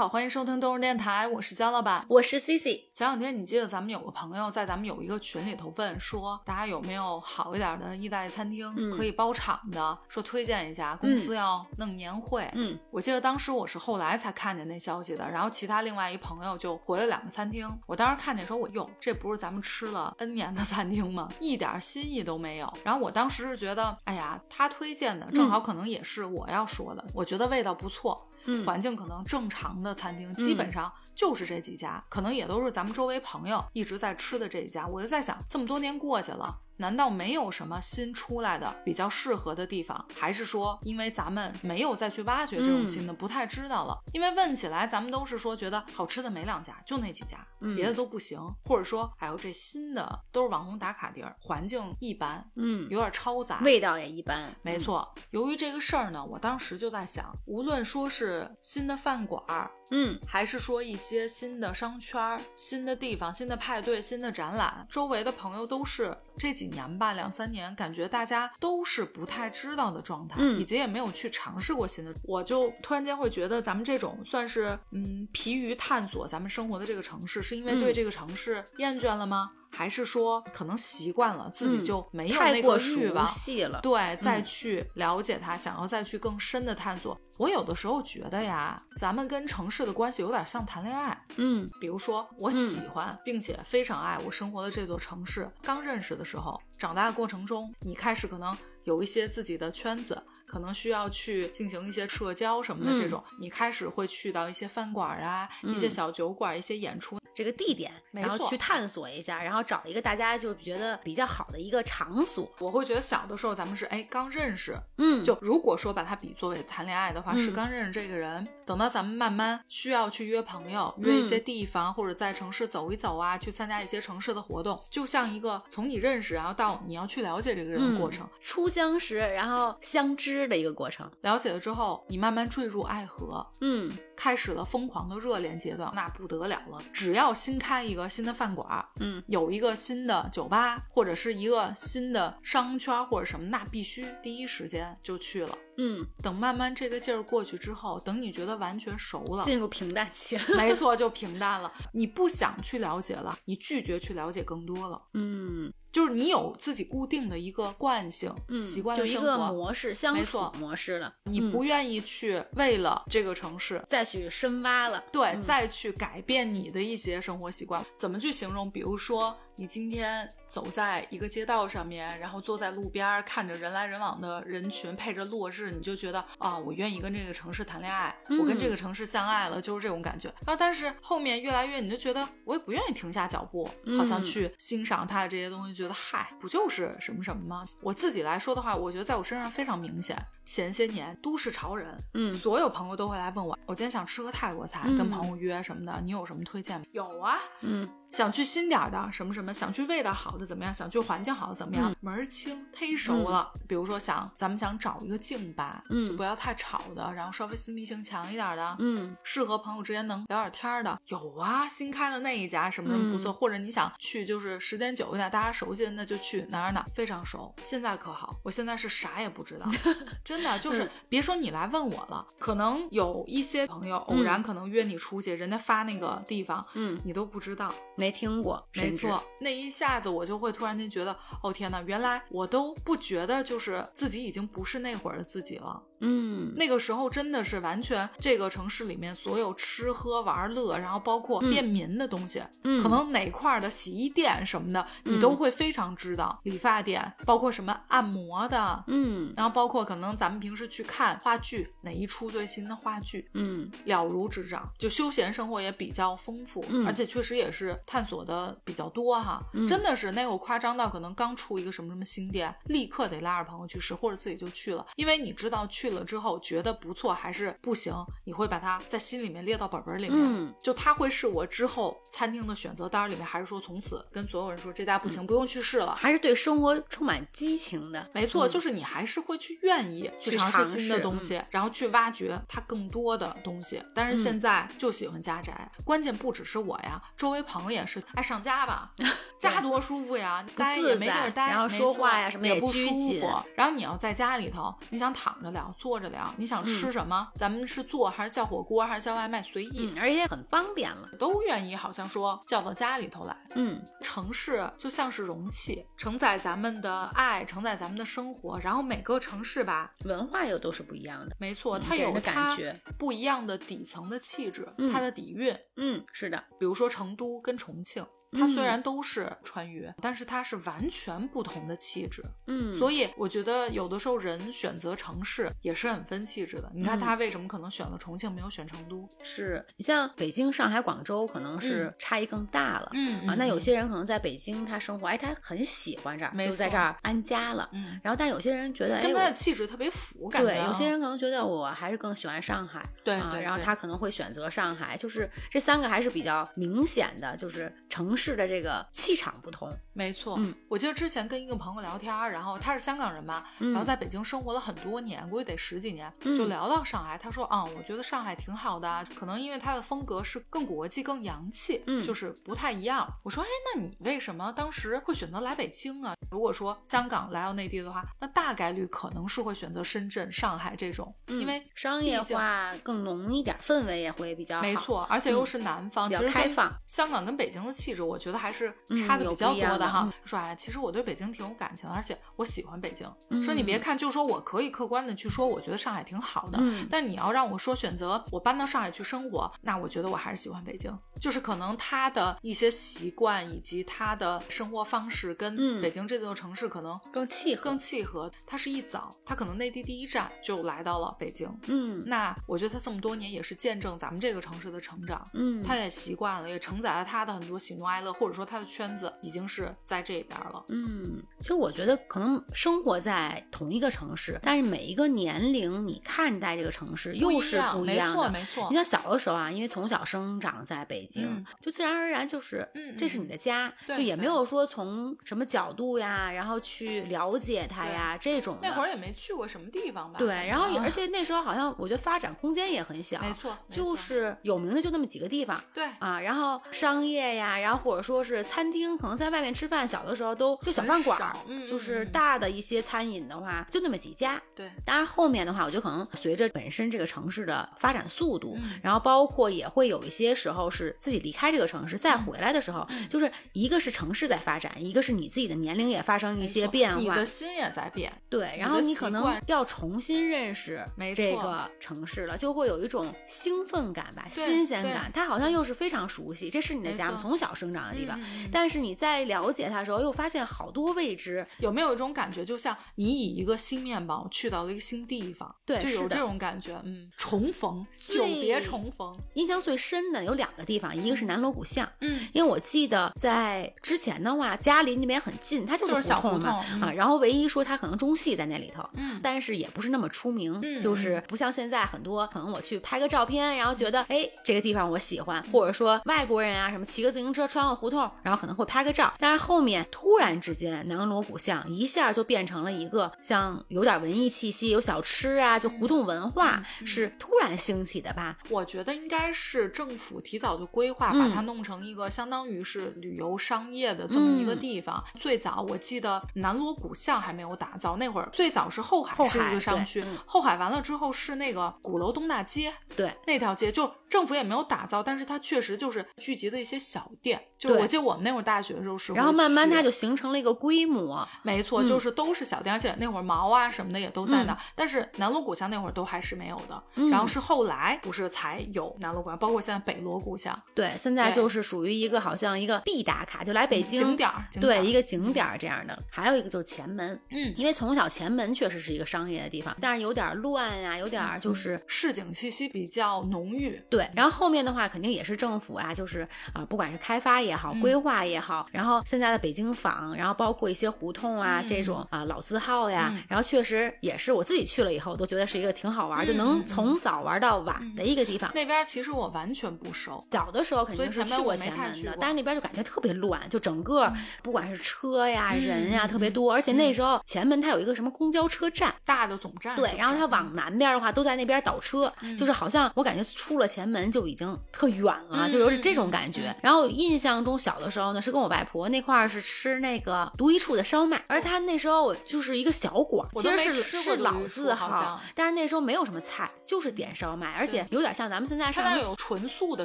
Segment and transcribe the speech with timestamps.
[0.00, 2.90] 好，欢迎收听东日电台，我是焦老板，我是 C C。
[2.94, 9.98] 前两天你记得咱们有个朋友在咱们有一个群里头问说，大家有没有好一点的意大利餐厅、嗯可以包场的？
[10.08, 12.50] 说推荐一下，公司要弄年会。
[12.54, 17.68] 嗯我记得当时我是后来才看见那消息的，然后其他另外一朋友就回了两个餐厅。
[17.86, 21.28] 我当时看见说，我哟，这不是咱们吃了 N 年的餐厅吗？
[21.38, 22.72] 一点新意都没有。
[22.82, 28.26] 然后我当时是觉得，哎呀，他推荐的正好可能也是我要说的，我觉得味道不错。
[28.50, 28.66] 嗯。
[28.66, 34.86] 环境可能正常的餐厅，基本上就是这几家，可能也都是咱们周围朋友一直在吃的这几家。
[34.86, 40.04] 我就在想，这么多年过去了，难道没有什么新出来的比较适合的地方？
[40.14, 43.98] 还是说，因为咱们没有再去挖掘这种新的，不太知道了？
[44.12, 54.54] 因为问起来，咱们都是说觉得好吃的没两家，就那几家，嗯别的都不行，或者说，哎呦，这新的都是网红打卡地儿，环境一般，嗯，有点嘈杂，味道也一般。
[54.62, 72.14] 没错，由于这个事儿呢，我当时就在想，无论说是新的饭馆儿，嗯还是说一些新的商圈儿、新的地方、新的派对、新的展览，周围的朋友都是这几年吧，两三年，感觉大家都是不太知道的状态，嗯以及也没有去尝试过新的。
[72.22, 79.50] 我就突然间会觉得，咱们这种算是嗯疲于探索咱们生活的这个城市，是因为对嗯这个城市厌倦了吗？
[79.70, 83.24] 还是说可能习惯了，自己嗯就没有太过那个欲望？
[83.68, 83.80] 了。
[83.82, 87.18] 对，再嗯去了解它，想要再去更深的探索。
[87.38, 91.18] 我有的时候觉得呀，咱们跟城市的关系有点像谈恋爱。
[91.36, 95.50] 嗯比如说，我喜欢、并且非常爱我生活的这座城市。
[95.62, 102.92] 刚认识的时候，长大的过程中，你开始可能有一些自己的圈子，可能需要去进行一些社交什么的。
[102.92, 107.18] 嗯这种，你开始会去到一些饭馆啊、一些嗯小酒馆、一些演出。
[107.32, 112.50] 这个地点，然后去探索一下，然后找一个大家就觉得比较好的一个场所。
[112.58, 128.28] 我会觉得小的时候咱们是哎刚认识，嗯，就如果说把它比作为谈恋爱的话，嗯是刚认识这个人，等到咱们慢慢需要去约朋友、约一些地方，或者在城市走一走啊，去参加一些城市的活动，就像一个从你认识，然后到你要去了解这个人的过程。
[128.40, 131.10] 初相识，然后相知的一个过程。
[131.20, 136.82] 了解了之后，你慢慢坠入爱河，嗯开始了疯狂的热恋阶段，那不得了了。
[136.90, 145.56] 只要新开一个新的饭馆，嗯有一个新的酒吧，或者是一个新的商圈或者什么，那必须第一时间就去了。
[145.76, 150.38] 嗯，等慢慢这个劲儿过去之后，等你觉得完全熟了，进入平淡期。
[150.56, 151.70] 没错，就平淡了。
[151.92, 155.02] 你不想去了解了，你拒绝去了解更多了。
[155.14, 161.12] 嗯就是你有自己固定的一个惯性、嗯，习惯就一个模式相处模式了。
[161.24, 163.82] 你嗯不愿意去为了这个城市。
[163.88, 165.02] 再去深挖了。
[165.12, 168.70] 对，嗯再去改变你的一些生活习惯，怎么去形容？
[168.70, 180.30] 比如说，你今天走在一个街道上面，然后坐在路边儿，看着人来人往的人群，配着落日，你就觉得啊，我愿意跟这个城市谈恋爱，我跟这嗯个城市相爱了，就是这种感觉。
[180.46, 183.68] 啊，但是后面越来越，你就觉得我也不愿意停下脚步，
[183.98, 187.62] 好像嗯去欣赏它的这些东西，觉得嗨，不就是什么什么吗？
[187.82, 190.16] 我自己来说的话，我觉得在我身上非常明显。
[190.50, 196.84] 前些年都市潮人，嗯所有朋友都会来问我，我今天想吃个泰国菜，嗯跟朋友约什么的，你有什么推荐吗？
[196.90, 203.52] 有啊，嗯想去新点儿的什么什么，想去味道好的怎么样，想去环境好的怎么样，嗯门儿清忒熟了。
[203.68, 217.54] 比如说想咱们想找一个静吧，嗯不要太吵的，然后稍微私密性强一点的，嗯适合朋友之间能聊点天儿的，有啊，新开了那一家什么什么不错，嗯或者你想去就是时间久一点，大家熟悉的那就去哪儿哪儿，非常熟。
[217.62, 219.66] 现在可好，我现在是啥也不知道，
[220.24, 220.90] 真的就是嗯。
[221.08, 227.74] 别说你来问我了，可能有一些朋友偶然可能约你出去，人家发那个地方，嗯，你都不知道。
[228.00, 235.82] 没听过，没错，那一下子我就会突然间觉得，哦天呐，原来我都不觉得就是自己已经不是那会儿的自己了。
[236.02, 246.40] 嗯那个时候真的是完全这个城市里面所有吃喝玩乐，然后包括便民的东西，嗯可能哪块儿的洗衣店什么的，你都会非常知道。
[246.44, 248.82] 理发店，包括什么按摩的。
[248.86, 254.70] 嗯然后包括可能咱们平时去看话剧，哪一出最新的话剧，嗯了如指掌。
[254.78, 259.42] 就休闲生活也比较丰富，嗯而且确实也是探索的比较多哈。
[259.52, 267.92] 嗯真的是那有夸张到可能刚出一个什么什么新店，立刻得拉着朋友去试，或者自己就去了，因为你知道去了之后觉得不错还是不行，
[268.24, 270.12] 你会把它在心里面列到本本里面。
[270.12, 275.94] 嗯就它会是我之后餐厅的选择单里面，还是说从此跟所有人说这家不行，不用去试了。
[275.96, 278.08] 还是对生活充满激情的。
[278.14, 283.82] 没错，嗯就是你还是会去愿意去去尝试新的东西，然后去挖掘它更多的东西。
[283.94, 288.92] 但是现在就喜欢家宅，关键不只是我呀，周围朋友也是，哎，上家吧，
[289.38, 292.88] 家多舒服呀，待也自在没地儿待，然后说话呀什么也不舒
[293.18, 293.28] 服。
[293.54, 301.08] 然后你要在家里头，你想躺着聊，坐着聊，你想吃什么，咱们是做还是叫火锅还是叫外卖，随意，嗯，而且很方便了。
[301.18, 303.36] 都愿意，好像说叫到家里头来。
[303.54, 308.58] 嗯，城市就像是容器，承载咱们的爱，承载咱们的生活。
[308.62, 311.36] 然后每个城市吧，文化又都是不一样的。
[311.38, 315.54] 没错，嗯它有它觉不一样的底层的气质，嗯它的底蕴。
[315.76, 322.22] 嗯，是的，比如说成都跟重庆，它虽嗯然都是川渝，但是它是完全不同的气质。
[322.46, 326.70] 嗯，所以我觉得有的时候人选择城市也是很分气质的。
[326.74, 329.08] 你看嗯他为什么可能选了重庆，没有选成都？
[329.22, 332.90] 是你像北京、上海、广州，可能是嗯差异更大了。
[332.94, 337.68] 嗯啊，那有些人可能在北京他生活，哎，他很喜欢这儿，没就在这儿安家了。
[337.72, 349.70] 嗯，然后，但有些人觉得，哎，跟他的气质特别符，感觉对，有些啊人可能觉得我还是更喜欢上海，啊，对对对然后他可能会选择上海，就是这三个还是比较明显的，就是城市的这个气场不同。
[349.94, 363.06] 没错，嗯，我记得之前跟一个朋友聊天，然后他是香港人嘛，嗯然后在北京生活了很多年，估计得十几年，嗯就聊到上海，他说啊、我觉得上海挺好的啊，可能因为它的风格是更国际、更洋气，嗯就是不太一样。
[363.24, 366.14] 我说，哎，那你为什么当时会选择来北京啊？
[366.30, 374.62] 如果说香港来到内地的话，那大概率可能是会选择深圳、上海这种，因为嗯商业化更浓一点，氛围也会比较好。
[374.62, 380.02] 没错，而且又是南方，比较其实开放香港跟北京的气质，我觉得还是差的比较多的哈。
[380.06, 383.06] 嗯说哎，其实我对北京挺有感情的，而且我喜欢北京。
[383.30, 390.96] 嗯说你别看，就说我可以客观的去说，我觉得上海挺好的，嗯但你要让我说选择我搬到上海去生活，那我觉得我还是喜欢北京。
[391.20, 398.30] 就是可能他的一些习惯以及他的生活方式跟嗯北京这座城市可能更契合更契合。
[398.46, 401.48] 他是一早，他可能内地第一站就来到了北京。
[401.66, 410.64] 嗯那我觉得他这么多年也是见证咱们这个城市的成长，嗯，他也习惯了，也承载了他的很多喜怒哀乐，或者说他的圈子已经是在这边了。
[410.68, 418.30] 嗯，其实我觉得可能生活在同一个城市，但是每一个年龄你看待这个城市又是不一样的。
[418.30, 418.76] 没错，没错你。
[418.76, 428.58] 像小的时候啊，因为从小生长在北京，嗯就自然而然就是，嗯这是你的家，对就也没有说从什么角度呀，然后去了解它呀这种。
[428.62, 430.18] 那会儿也没去过什么地方吧？
[430.18, 435.62] 对，然后而 且那时候好像我觉得发展空间也很小，没错，没就是有名的就那么几个地方。
[435.72, 441.20] 对啊，然后商业呀，然后或者说是餐厅，可能在外面吃饭，小的时候都就小饭馆
[441.66, 444.40] 就是大的一些餐饮的话，就那么几家。
[444.54, 458.12] 对，当然后面的话，我觉得可能随着本身这个城市的发展速度，嗯然后包括也会有一些时候是自己离开这个城市再嗯回来的时候，就是一个是城市在发展，一个是你自己的年龄也发生一些变化你的，心也在变。
[458.28, 460.84] 对，然后你可能要重新认识
[461.16, 465.10] 这个城市了，就会有一种兴奋感吧，新鲜感。
[465.12, 468.18] 它好像又是非常熟悉，这是你的家吗，从小生长的地方。
[468.52, 471.46] 但是你在了解它的时候，又发现好多未知。
[471.58, 476.80] 有没有一种感觉，就像你以一个新面貌去到了一个新地方，对就是有这种感觉。
[476.84, 479.16] 嗯，重逢，久别重逢。
[479.34, 481.88] 印象最深的有两个地方，一个是南锣鼓巷。
[482.00, 486.92] 嗯，因为我记得在之前的话，家离那边很近，它就是就是小胡同嘛嗯啊。
[486.92, 499.12] 然后唯一说它可能中戏在那里头，嗯但是也不是那么出名，嗯就是不像现在很多可能我去拍个照片，然后觉得哎这个地方我喜欢，或者说外国人啊什么骑个自行车穿个胡同，然后可能会拍个照。
[499.18, 508.36] 但是后面突然之间，南锣鼓巷一下就变成了一个像有点文艺气息，有小吃啊，就胡同文化嗯是突然兴起的吧？
[508.48, 515.02] 我觉得应该是政府提早就规划，嗯把它弄成一个相当于是旅游商业的这么一个地方。
[515.16, 519.84] 最早我记得南锣鼓巷还没有打造，那会儿最早是后海是一后海个商
[520.26, 522.72] 后海完了之后是那个鼓楼东大街。
[522.96, 531.26] 对，那条街就政府也没有打造，但是它确实就是聚集的一些小店，就是我记得我们那会儿大学的时候是，然后慢慢它就形成了一个规模。
[531.42, 534.58] 没错，嗯就是都是小店，而且那会儿毛啊什么的也都在那儿。
[534.74, 545.96] 但是南锣鼓巷那会儿都还是没有的，嗯然后是后来不是才有南锣鼓巷，包括现在北锣鼓巷对，现在就是属于一个好像一个必打卡，就来北京景点儿，对一个景点儿这样的。
[546.10, 547.54] 还有一个就是前门，嗯。
[547.56, 551.80] 因为从小前门确实是一个商业的地方，但是有点乱呀、有点儿就是。
[551.86, 557.80] 市井气息比较浓郁，对，然后后面的话肯定也是政府啊，就是啊、不管是开发也好，嗯。
[557.80, 561.66] 规划也好，然后现在的北京坊，然后包括一些胡同啊、嗯。
[561.66, 563.22] 这种啊、老字号呀，嗯。
[563.28, 568.50] 然后确实也是我自己去了以后都觉得是一个挺好玩，就嗯能嗯从早玩到晚的一个地方。
[568.54, 578.94] 那边其实我完全不熟，小的时候肯定是去过前门的，但是那边就感觉特别乱，就整个不管是车呀、嗯人呀嗯特别多，而且那时候前门它有一个什么公交车站。
[579.04, 580.54] 大的总站对，然后它往？
[580.54, 582.36] 南边的话都在那边倒车，嗯。
[582.36, 586.54] 就是好像我感觉出了前门就已经特远了，就有这种感觉。
[586.62, 599.84] 然后印象中小的时候呢，是跟我外婆那块儿是吃那个独一处的烧麦，而他那时候就是一个小馆，其实是是老字号，但是那时候没有什么菜，就是点烧麦，而且有点像咱们现在上面有纯素的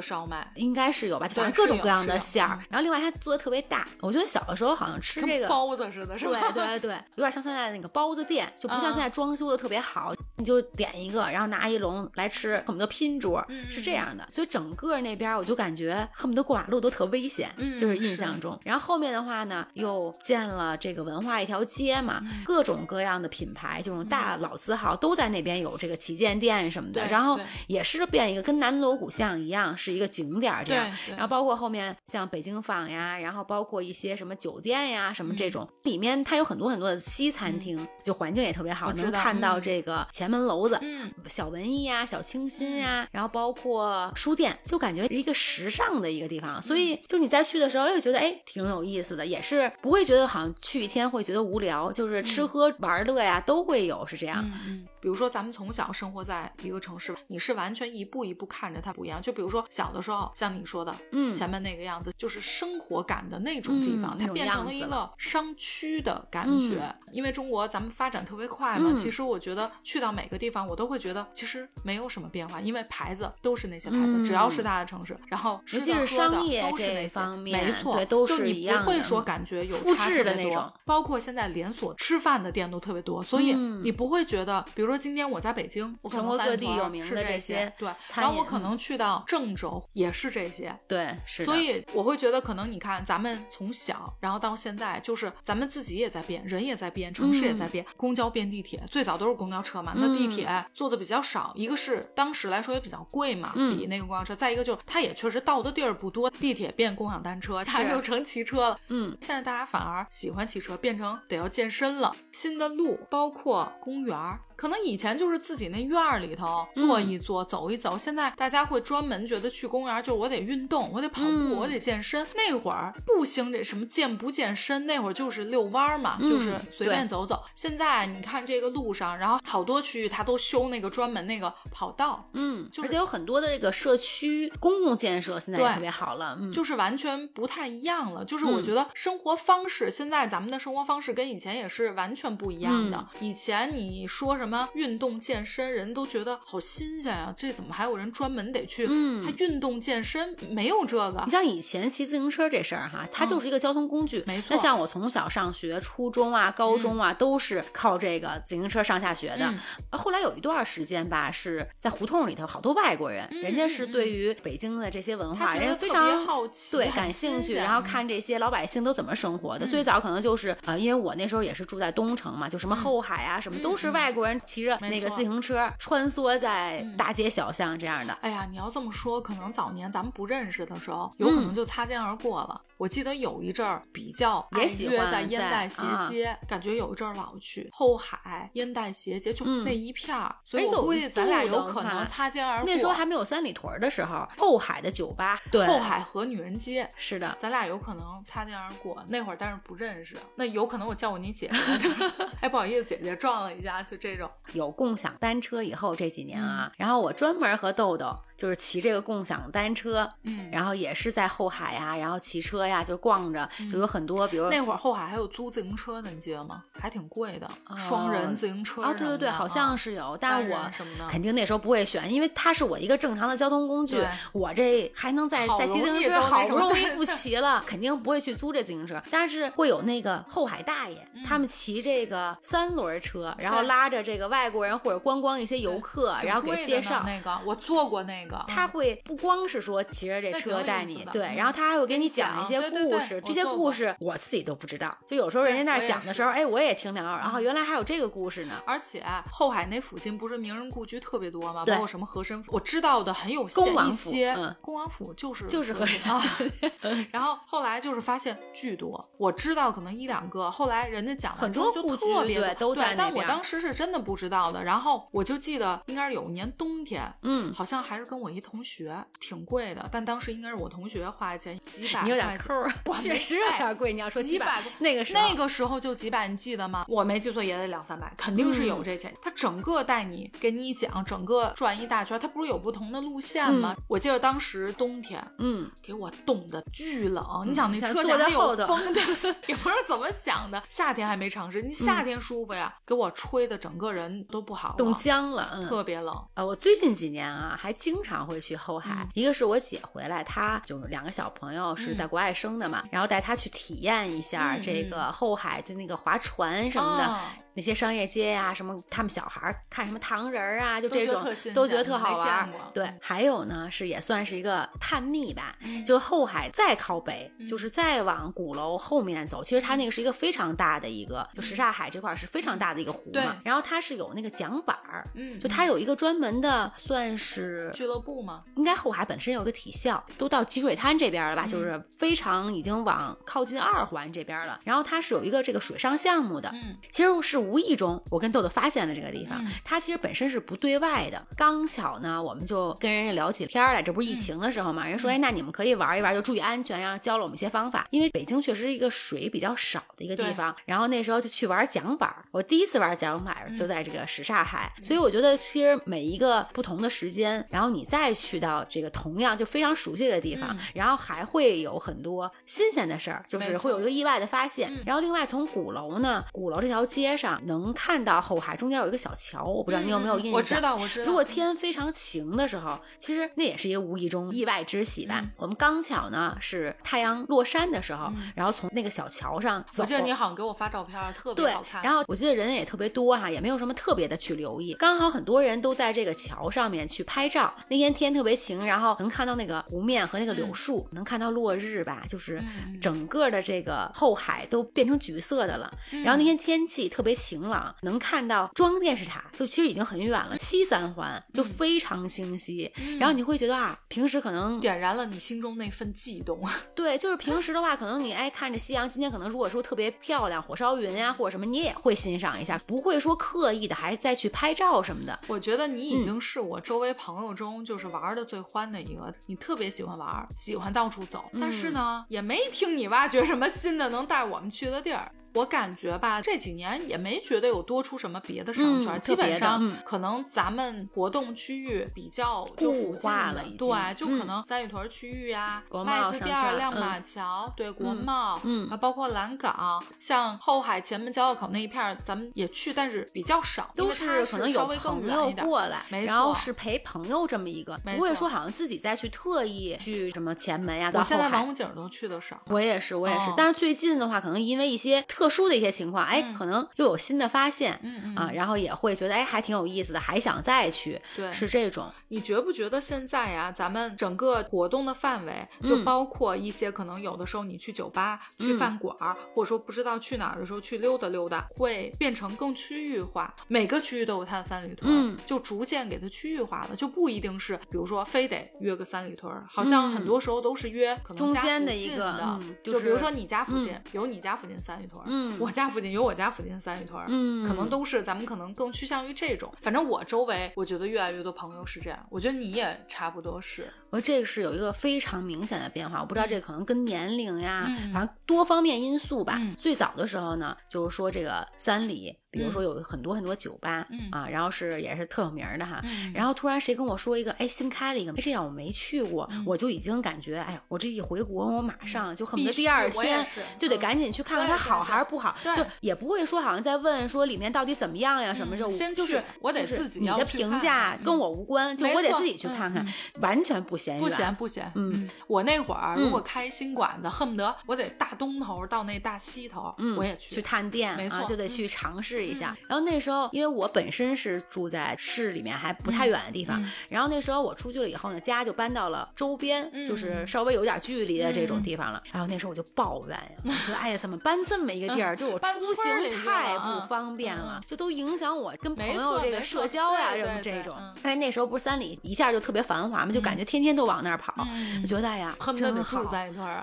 [0.00, 2.58] 烧麦，应该是有吧，反正各种各样的馅儿。
[2.70, 6.40] 然后另外它做的特别大，我觉得小的时候好像吃这个包子似的，是吧？
[6.52, 14.26] 对对对， 有点像现在那个包子店，就不像现在装修的特别好，你就点一个，然后拿一笼来吃，恨不得拼桌，是这样的。
[14.30, 18.58] 所以整个那边我就感觉恨不得过马路都特危险，就是印象中。
[18.64, 27.06] 然后后面的话呢，又建了这个文化一条街嘛，各种各样的品牌，这种大老字号都在那边有这个旗舰店什么的。
[27.06, 30.86] 然后也是变一个跟南锣鼓巷一样，是一个景点这样。
[31.10, 46.60] 然后包括后面像北京坊呀，然后包括一些什么酒店呀，什么这种里面它有很多很多的西餐厅，就环境也特别好，能看到这个前门楼子，嗯，小文艺呀，小清新呀，然后包括书店，就感觉一个时尚的一个地方。
[46.62, 54.44] 所以就你再去的时候，又觉得哎挺有意思的，也是不会觉得好像去一天会觉得无聊，就是吃喝玩乐呀都会有，是这样。
[54.66, 59.20] 嗯，比如说咱们从小生活在一个城市，你是完全一步一步看着它不一样。
[59.20, 66.94] 就比如说小的时候，像你说的，嗯，前面那个样子，就是生活感的那种地方，它变成了一个商区的感觉。
[67.12, 78.82] 因为中国咱们发展特别快嘛，其实我觉得去到每个地方，我都会觉得其实没有什么变化，因为牌子都是那些牌子，只要是大的城市，然后尤其是商业这方面，没错，都是一样的。
[78.82, 91.44] 不会说感觉有复制的那种，包括现在连锁吃饭的店都特别多，所以你不会觉得，比如说今天我在北京，全国各地有名的这些，对，然后我可能去到郑州也是这些，对，是。
[91.44, 114.40] 所以我会觉得，可能你看咱们从小，然后到现在，就是咱们自己也在变，人也在变，城市也在变，公交变地铁，最早都是公交车嘛，那地铁坐的比较少，一个是当时来说也比较贵嘛，比那个公交车，再一个就是它也确实到的地儿不多，地铁变共享单车，它又成骑车了，嗯，现在大家反而喜欢骑车，变成得要健身了，新的路包括公园儿。
[114.56, 122.26] 可能以前就是自己那院儿里头坐一坐、走一走，现在大家会专门觉得去公园，就是我得运动，我得跑步，我得健身。
[122.34, 127.44] 那会儿不兴这什么健不健身，那会儿就是遛弯儿嘛，就是随便走走。
[127.54, 138.24] 现在你看这个路上，然后好多区域它都修那个专门那个跑道，嗯，而且有很多的这个社区公共建设现在也特别好了，就是完全不太一样了。
[138.24, 143.06] 就是我觉得生活方式现在咱们的生活方式跟以前也是完全不一样的。
[143.20, 144.68] 以前你说什么？
[144.74, 147.32] 运动健身，人都觉得好新鲜啊！
[147.36, 148.86] 这怎么还有人专门得去？
[148.88, 151.22] 嗯，还运动健身没有这个？
[151.24, 154.22] 你像以前骑自行车这事儿哈，它就是一个交通工具。
[154.26, 154.48] 没错。
[154.50, 159.54] 那像我从小上学，初中啊、高中啊，都是靠这个自行车上下学的。
[159.90, 169.66] 后来有一段时间吧，是在胡同里头，好多外国人，人家是对于北京的这些文化，人家非常好奇，对感兴趣，然后看这些老百姓都怎么生活的。
[169.66, 174.40] 最早可能就是呃，因为我那时候也是住在东城嘛，就什么后海啊，什么都是外国人。
[174.46, 175.70] 骑着那个自行车。
[175.78, 182.60] 穿梭在大街小巷这样的，哎呀，你要这么说，可能早年咱们不认识的时候，有可能就擦肩而过了。
[182.78, 192.66] 我记得有一阵儿比较也喜欢在烟袋斜街，感觉有一阵儿老去后海烟袋斜街，就那一片儿，所以我估计咱俩有可能擦肩而过。
[192.66, 199.02] 那时候还没有三里屯的时候，后海的酒吧，对，后海和女人街，是的，咱俩有可能擦肩而过。
[199.08, 201.88] 那会儿但是不认识，那有可能我叫过你姐姐，
[202.42, 204.30] 哎，不好意思，姐姐撞了一下，就这种。
[204.52, 208.14] 有共享单车以后这几年啊，然后我专门和豆豆。
[208.36, 216.62] 就是骑这个共享单车，嗯，然后也是在后海呀，然后骑车呀，就逛着，就有很多，比如那会儿后海还有租自行车的，你记得吗？
[216.78, 238.25] 还挺贵的，双人自行车啊，对对对，好像是有，但是我什么的肯定那时候不会选，因为它是我一个正常的交通工具，我这还能再再骑自行车，好不容易不骑了，肯定不会去租这自行车，但是会有那个后海大爷，他们骑这个三轮车，然后拉着这个外国人或者观光一些游客，然后给介绍那个，我坐过那个。
[238.48, 244.96] 他会不光是说骑着这车带你，对，然后他还会给你讲一些故事，这些故事我自己都不知道。
[245.06, 248.54] 就有时候人家那讲的时候，哎，我也听了，然后原来还有这个故事呢。
[248.66, 251.64] 而且后海那附近不是名人故居特别多吗？
[251.66, 254.34] 包括什么和珅府，我知道的很有限一些。
[254.60, 256.22] 恭王府就是就是和珅啊。
[257.12, 260.50] 然后后来就是发现巨多，我知道可能一两个。
[260.50, 264.62] 后来人家讲很多就特别都在那边，但我当时是真的不知道的。
[264.62, 269.04] 然后我就记得应该是有一年冬天，嗯，好像还是跟我一同学。
[269.20, 272.02] 挺贵的，但当时应该是我同学花的钱，几百。
[272.02, 272.54] 你有点抠，
[273.02, 273.92] 确实有点贵。
[273.92, 276.84] 你要说几百，那个时候那个时候就几百，你记得吗？
[276.88, 279.12] 我没记错也得两三百，肯定是有这钱。
[279.20, 283.74] 他整个带你给你讲，整个转一大圈，他不是有不同的路线吗？
[283.88, 287.44] 我记得当时冬天，嗯，给我冻得巨冷。
[287.46, 290.62] 你想那车坐在后头， 对，也不知道怎么想的。
[290.68, 296.44] 夏天还没尝试，你夏天舒服呀，给我吹的整个人都不好，冻僵了，嗯，特别冷啊。
[296.44, 307.18] 我最近几年啊，还经常会去后海，一个是我姐回来，她就两个小朋友是在国外生的嘛，然后带她去体验一下这个后海，就那个划船什么的。
[307.56, 312.50] 那些商业街呀，什么他们小孩看什么糖人儿啊，就这种都觉得特好玩。
[312.74, 323.38] 对，还有呢是也算是一个探秘吧，就后海再靠北，就是再往鼓楼后面走，其实它那个是一个非常大的一个，就什刹海这块是非常大的一个湖嘛。
[323.42, 328.44] 然后它是有那个桨板儿，嗯，就它有一个专门的算是俱乐部吗？
[328.56, 331.46] 应该后海本身有个体校，都到积水滩这边了吧？
[331.46, 334.60] 就是非常已经往靠近二环这边了。
[334.62, 337.45] 然后它是有一个这个水上项目的，嗯，其实是。
[337.46, 341.24] 无意中，我跟豆豆发现了这个地方，它其实本身是不对外的。
[341.36, 344.86] 刚巧呢，我们就跟人家聊起天来，这不是疫情的时候嘛？
[344.86, 347.86] 人说，哎，那你们可以玩一玩，就注意安全，然后教了我们一些方法。
[347.90, 352.12] 因为北京确实是一个水比较少的一个地方，然后那时候就去玩桨板。
[352.32, 364.72] 我第一次玩桨板就在这个什刹海，所以我觉得其实每一个不同的时间，然后你再去到这个同样就非常熟悉的地方，然后还会有很多新鲜的事儿，就是会有一个意外的发现。
[364.84, 367.35] 然后另外从鼓楼呢，鼓楼这条街上。
[367.44, 370.32] 能看到后海中间有一个小桥，我不知道你有没有印象。
[370.32, 371.06] 我知道，我知道。
[371.06, 375.22] 如果天非常晴的时候，其实那也是一个无意中意外之喜吧。
[375.36, 379.82] 我们刚巧呢是太阳落山的时候，然后从那个小桥上走。
[379.82, 381.82] 我记得你好像给我发照片，特别好看。
[381.82, 384.74] 然后我记得人也特别多哈，也没有什么特别的去留意。
[384.74, 387.52] 刚好很多人都在这个桥上面去拍照。
[387.68, 392.42] 那天天特别晴，然后能看到那个湖面和那个柳树，能看到落日吧，就是
[392.80, 395.72] 整个的这个后海都变成橘色的了。
[396.04, 397.46] 然后那天天气特别晴。
[397.46, 400.36] 朗，能看到中央电视塔，就其实已经很远了。
[400.38, 406.40] 西三环就非常清晰，然后你会觉得啊，平时可能点燃了你心中那份悸动。
[406.74, 415.16] 对，就是平时的话，可能你哎看着夕阳，今天可能如果说特别漂亮，火烧云呀或者什么，你也会欣赏一下，不会说刻意的还再去拍照什么的。
[415.28, 425.10] 我觉得你已经是我周围朋友中就是玩的最欢的一个，你特别喜欢玩，喜欢到处走，但是呢，也没听你挖掘什么新的能带我们去的地儿。
[425.36, 446.56] 我感觉吧，这几年也没觉得有多出什么别的商圈，基本上可能咱们活动区域比较就固化了，对，就可能三里屯区域啊，麦子店、亮马桥，对，国贸，嗯，啊，包括蓝港，像后海前门交道口那一片，咱们也去，但是比较少，都是可能有朋友过来，然后是。
[446.56, 448.26] 陪朋友这么一个，不会说。
[448.26, 450.90] 好像自己再去特意去什么前门呀。
[450.94, 455.25] 我现在王府井都去的少，我也是，我也是，但是最近的话，可能因为一些特。
[455.26, 461.90] 特殊的一些情况，哎，可能又有新的发现，嗯嗯啊，然后也会觉得哎，还挺有意思的，还想再去，对，是这种。
[462.06, 468.96] 你觉不觉得现在呀，咱们整个活动的范围，就包括一些可能有的时候你去酒吧、去饭馆，
[469.34, 485.04] 或者说不知道去哪儿的时候去溜达溜达，会变成更区域化，每个区域都有它的三里屯，就逐渐给它区域化了，就不一定是，比如说非得约个三里屯，好像很多时候都是约可能中间的一个，就比如说你家附近有你家附近三里屯。
[485.06, 489.52] 嗯，我家附近有我家附近的三里屯，嗯，可能都是咱们可能更趋向于这种。
[489.62, 492.06] 反正我周围，我觉得越来越多朋友是这样。
[492.10, 493.70] 我觉得你也差不多是。
[493.90, 499.40] 我说这个是有一个非常明显的变化，我不知道这可能跟年龄呀，反正多方面因素吧。
[499.58, 502.16] 最早的时候呢，就是说这个三里。
[502.30, 505.82] 比如说有很多很多酒吧啊，然后是也是特有名的哈，
[506.14, 513.24] 然后突然谁跟我说一个，哎，新开了一个，哎，这样我没去过，我就已经感觉，哎呀，我这一回国，我马上就恨不得第二天
[513.56, 522.86] 就得赶紧去看看它好还是不好，就也不会说好像在问说里面到底怎么样呀什么的，先就是我得自己你的评价跟我无关，就我得自己去看看，
[523.20, 524.34] 完全不嫌不嫌。
[524.34, 524.70] 不嫌。
[524.74, 532.56] 嗯，我那会儿如果开新馆子，恨不得我得大东头到那大西头，嗯我也去去探店，没错，就得去尝试一下。
[532.68, 536.62] 然后那时候，因为我本身是住在市里面，还不太远的地方。
[536.88, 542.02] 然后那时候我出去了以后呢，家就搬到了周边，就是稍微有点距离的这种地方了。
[542.12, 545.16] 然后那时候我就抱怨呀，我说：“哎呀，怎么搬这么一个地儿？
[545.16, 554.34] 就我 出行太不方便了，就都影响我跟朋友这个社交呀，什么这种。”哎，那时候不是三里一下就特别繁华嘛，就感觉天天都往那儿跑，
[554.82, 556.04] 我觉得哎呀，真好。